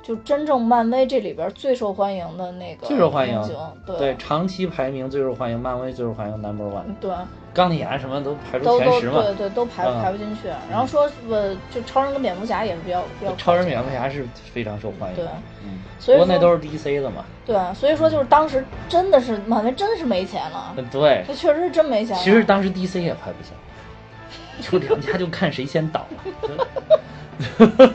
[0.03, 3.41] 就真正漫威这里边最受欢迎的那个最受欢迎
[3.87, 7.11] 对对长期排名最受欢迎，漫威最受欢迎 number one，对，
[7.53, 9.23] 钢铁侠什么都排出都都前十嘛。
[9.23, 10.49] 对对都排嗯排不进去。
[10.71, 15.25] 然后说呃，就超人跟蝙蝠侠也是比较比较超人、蝙蝠侠是非常受欢迎对，
[15.65, 17.25] 嗯，所以说那都是 DC 的嘛。
[17.45, 22.23] 对，所以说就是当时真的是漫威真是没钱了，嗯对，他确实是真没钱了。
[22.23, 27.95] 其实当时 DC 也拍不下，就两家就看谁先倒了。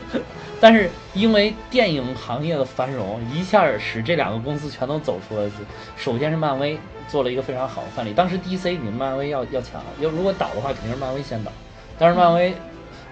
[0.60, 5.50] 但是因为电影行业的繁荣，一下使这两个公司全都走出了。
[5.96, 6.78] 首先是漫威
[7.08, 11.52] 做了一个非常好的范例，当时 DC 比漫威要要强，要如果倒的话，肯定是漫威先倒。
[11.98, 12.54] 但是 漫威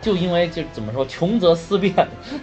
[0.01, 1.95] 就因为就怎么说，穷则思变，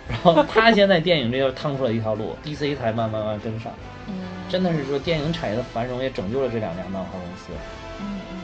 [0.07, 3.71] 然后他先在电影这又趟出了一条路，DC 才慢慢慢慢跟上。
[4.07, 4.13] 嗯，
[4.49, 7.51] 真的是说电影产业的繁荣也拯救了这两家漫画公司，
[7.99, 8.39] 嗯嗯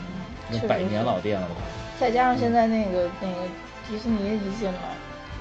[0.50, 1.54] 嗯，那百年老店了吧。
[1.98, 3.42] 再加上现在那个那个
[3.88, 4.78] 迪士尼一进来，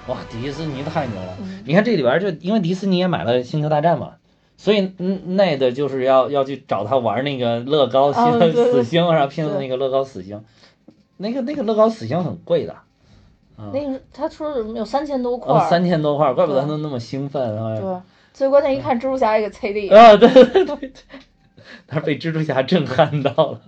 [0.08, 1.38] 哇，迪士尼太牛了！
[1.42, 4.14] 嗯你看这里边儿就因为迪士尼也买了《星球大战》嘛，
[4.56, 10.42] 所以嗯，那的就是要要去找他玩那个乐高星、哦对对死星，然后拼的那个乐高死星，
[11.18, 12.74] 那个那个乐高死星很贵的，
[13.58, 17.76] 啊、那个他说是有三千多块哦，三千多块，怪不得他对能那么兴奋啊！
[17.78, 18.02] 对，
[18.34, 20.94] 最关键一看蜘蛛侠也给啐地，啊，对对对对，
[21.86, 23.62] 他是被蜘蛛侠震撼到了。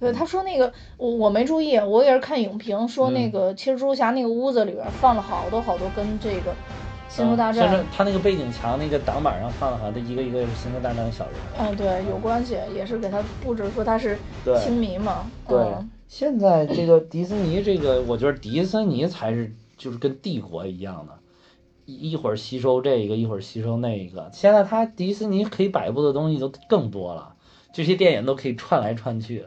[0.00, 6.54] 对，他说那个我我没注意，我也是看影评说嗯那个，其实蜘蛛侠那个屋子里边放了好多好多跟这个
[7.08, 11.34] 星球大战他那个背景墙那个挡板上放了好像一个一个是星球大战的小人。
[11.58, 21.14] 嗯，对，有关系，也是给他布置说他是对星迷嘛，对嗯，现在这个迪士尼这个，我觉得迪士尼才是就是跟帝国一样的，
[21.86, 24.30] 一一会儿吸收这个，一会儿吸收那个。
[24.32, 27.34] 现在他迪士尼可以摆布的东西就更多了，
[27.72, 29.46] 这些电影都可以串来串去。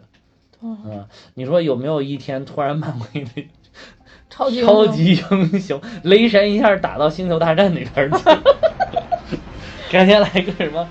[0.64, 3.48] 嗯嗯，你说有没有一天突然漫威的
[4.30, 9.38] 超级英雄超级英雄雷神一下打到星球大战那边儿去？
[9.92, 10.88] 改天来个什么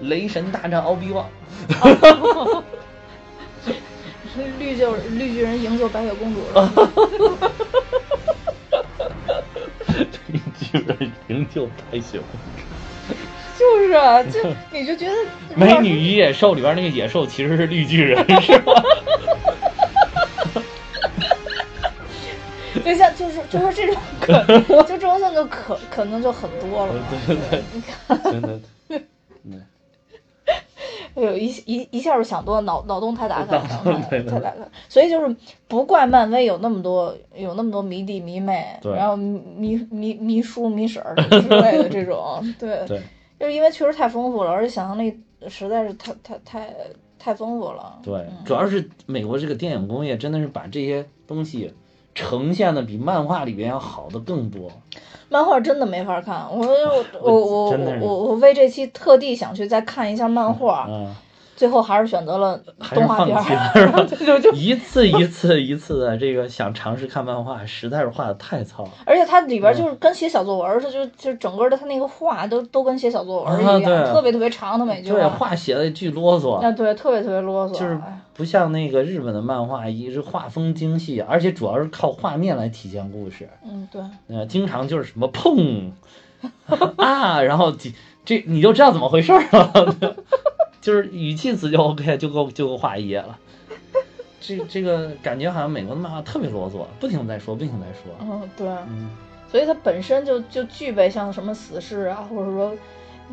[0.00, 1.26] 雷神大战奥比旺？
[4.58, 6.70] 绿巨绿巨人营救白雪公主了，
[10.28, 12.75] 绿巨人营救白雪公主。
[13.58, 14.40] 就是啊， 就
[14.70, 15.14] 你就觉得
[15.56, 18.72] 美女与野兽里边那个野兽其实是绿巨人， 是吧？
[22.84, 24.44] 就像就是就是这种可
[24.82, 26.94] 就这种那个可可能就很多了，
[27.26, 29.00] 对对对你看，真的，对，
[31.24, 33.62] 有一一一下就想多，脑脑洞太大开了，
[34.08, 34.68] 太大开了。
[34.88, 35.34] 所以就是
[35.66, 43.00] 不怪漫威有那么多有那么多迷弟迷妹，然后迷迷迷叔迷婶儿之类的这种，对，对，
[43.38, 46.76] 就是因为确实太丰富了，而且想象力实在是太太太
[47.18, 47.98] 太丰富了。
[48.02, 51.74] 对，嗯主要是美国这个电影工业真的是把这些东西
[52.14, 54.70] 呈现的比漫画里边要好的更多。
[55.28, 57.70] 漫画真的没法看，我我我
[58.00, 61.12] 我我为这期特地想去再看一下漫画，嗯，
[61.56, 62.60] 最后还是选择了
[62.94, 63.36] 动画片
[64.54, 68.90] 一次一次一次的这个想尝试看漫画，实在是画的太糙了。
[69.06, 75.30] 而且它里嗯边就是跟写小作文似的，就就整个的它那个画都都跟写小作文一样，啊特别特别长的每句对，话。
[75.30, 77.72] 画写的巨啰嗦，啊，对，特别特别啰嗦。
[77.72, 83.48] 就是哎不像那个日本的漫画，一是画风精细，而且主要是靠画面来体现故事。
[83.64, 85.92] 嗯，对，呃，经常就是什么砰
[86.98, 87.94] 啊，然后几
[88.26, 89.96] 这你就知道怎么回事儿了，
[90.86, 93.36] 就是语气词就 OK，就够就够画一页了。
[94.40, 98.14] 这这个感觉好像美国的漫画特别啰嗦，不停地在说，不停地在说。
[98.20, 99.10] 嗯，对，嗯，
[99.50, 102.72] 所以它本身就就具备像什么死侍啊，或者说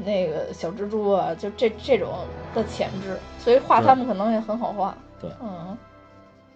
[0.03, 2.09] 那个小蜘蛛啊，就这这种
[2.55, 4.97] 的潜质，所以画他们可能也很好画。
[5.21, 5.77] 对嗯。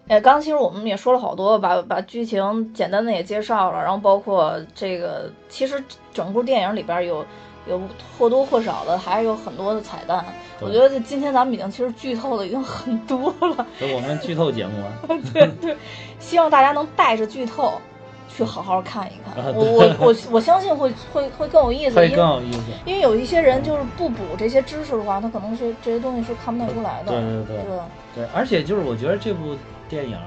[0.08, 5.80] 哎，刚刚其实我们也说了好多，把把剧情简单的也介绍了，然后包括这个，其实
[6.12, 7.24] 整部电影里边有
[7.68, 7.80] 有
[8.18, 10.24] 或多或少的，还是有很多的彩蛋。
[10.60, 14.92] 我觉得今天咱们已经其实剧透的已经很多了， 我们剧透节目啊，
[15.32, 15.76] 对对，
[16.18, 17.80] 希望大家能带着剧透
[18.28, 19.44] 去好好看一看。
[19.44, 22.60] 啊我我我我相信会会会更有意思，会更有意思。
[22.84, 27.12] 因为有一些人就是不补这些知识的话，他可能是这些东西是看不太出来的。
[27.12, 29.56] 对对对对，对，而且就是我觉得这部
[29.88, 30.18] 电影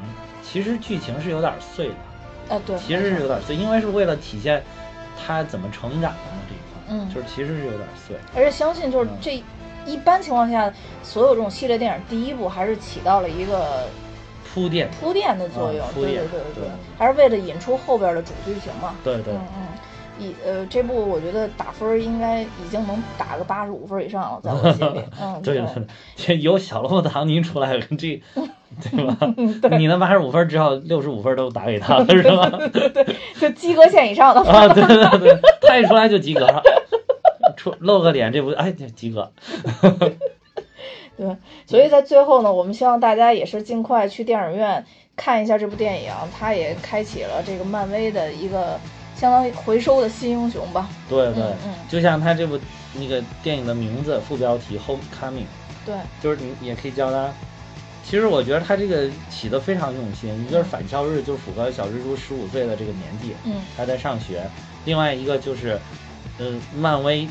[0.41, 1.95] 其实剧情是有点碎的，
[2.49, 4.63] 哎对，其实是有点碎，因为是为了体现
[5.21, 6.17] 他怎么成长的
[6.47, 6.60] 这一块，
[6.91, 8.15] 嗯就是其实是有点碎。
[8.35, 9.43] 而且相信就是嗯这
[9.85, 10.71] 一般情况下，
[11.01, 13.87] 所有这种系列电影第一部还是起到了一个
[14.53, 15.83] 铺垫，铺垫的作用。
[15.95, 16.63] 对对对对对，
[16.97, 18.93] 还是为了引出后边的主剧情嘛。
[19.03, 19.67] 对对嗯嗯。
[20.19, 25.01] 以呃，这部我觉得打分应该已经能打个八十五分以上了，在我心里。
[25.19, 28.21] 嗯， 对 有小萝卜唐尼出来了，这
[28.91, 29.17] 对吧？
[29.79, 32.51] 你那八十五分只要六十五分都打给他了，是吧？
[33.39, 34.41] 就及格线以上的。
[34.51, 36.61] 啊，对对对，他一出来就及格了，
[37.61, 39.31] 出露个脸，这不哎及格。
[41.15, 41.37] 对，
[41.67, 44.83] 所以在最后呢，我们希望大家也是尽快去电影院
[45.15, 48.79] 看一下这部电影，它也开启了这个漫威的一个
[49.15, 50.89] 相当于回收的新英雄吧。
[51.07, 52.59] 对对嗯嗯，就像他这部
[52.95, 55.43] 那个电影的名字副标题《Homecoming》，
[55.85, 57.31] 对，就是你也可以叫他。
[58.03, 64.41] 其实我觉得他这个起的非常用心，一个是返校日，就符合小蜘蛛十五岁的这个年纪，嗯，他在上学；
[64.85, 65.79] 另外一个就是，
[66.39, 67.27] 呃，漫威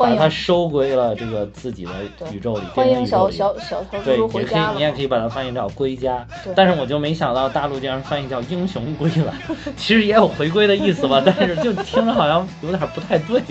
[0.00, 1.90] 把它收归了这个自己的
[2.32, 6.52] 宇宙里，欢迎小小小小蜘对，蛛也可以你也可以把它翻译叫归家对。
[6.56, 9.34] 但是我就没想到大陆竟然翻译叫英雄归来，
[9.76, 13.42] 其实也有回归的意思吧， 但是就听着好像有点不太对。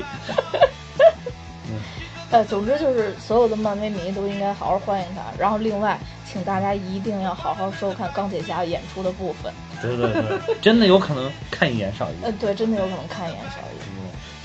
[2.31, 5.21] 呃， 总之就是所有的漫威迷都应该好好欢迎他。
[5.37, 9.51] 然后另外，请大家一定要好好收看钢铁侠演出的部分。
[9.81, 13.78] 对对对，真的有可能看一眼少一呃，对，真的有可能看一眼少一眼。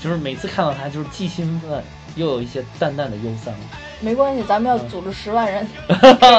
[0.05, 1.83] 就是每次看到他，就是既兴奋
[2.15, 3.51] 又有一些淡淡的忧伤。
[3.99, 5.67] 没关系，咱们要组织十万人，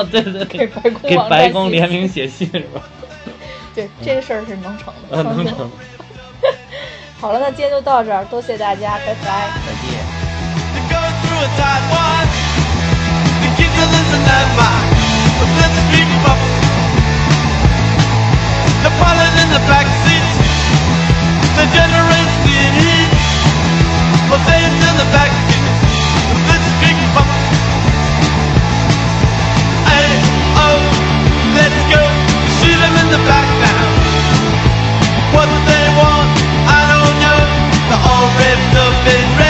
[0.09, 2.81] 对,对对，给白宫给白宫联名写信是吧？
[3.75, 5.69] 对，这个事儿是能成的，能成。
[7.21, 9.99] 好了，那今天就到这儿，多谢大家，拜拜，再见。
[18.83, 20.23] The pilot in the back seat,
[21.57, 22.96] the generosity
[24.37, 25.33] my face in the back.
[26.49, 26.97] This big.
[29.89, 30.11] Hey,
[30.65, 30.79] oh,
[31.57, 32.03] let's go.
[32.87, 33.85] In the back now.
[35.35, 36.31] What they want,
[36.69, 37.41] I don't know.
[37.89, 39.46] They're all ripped up in red.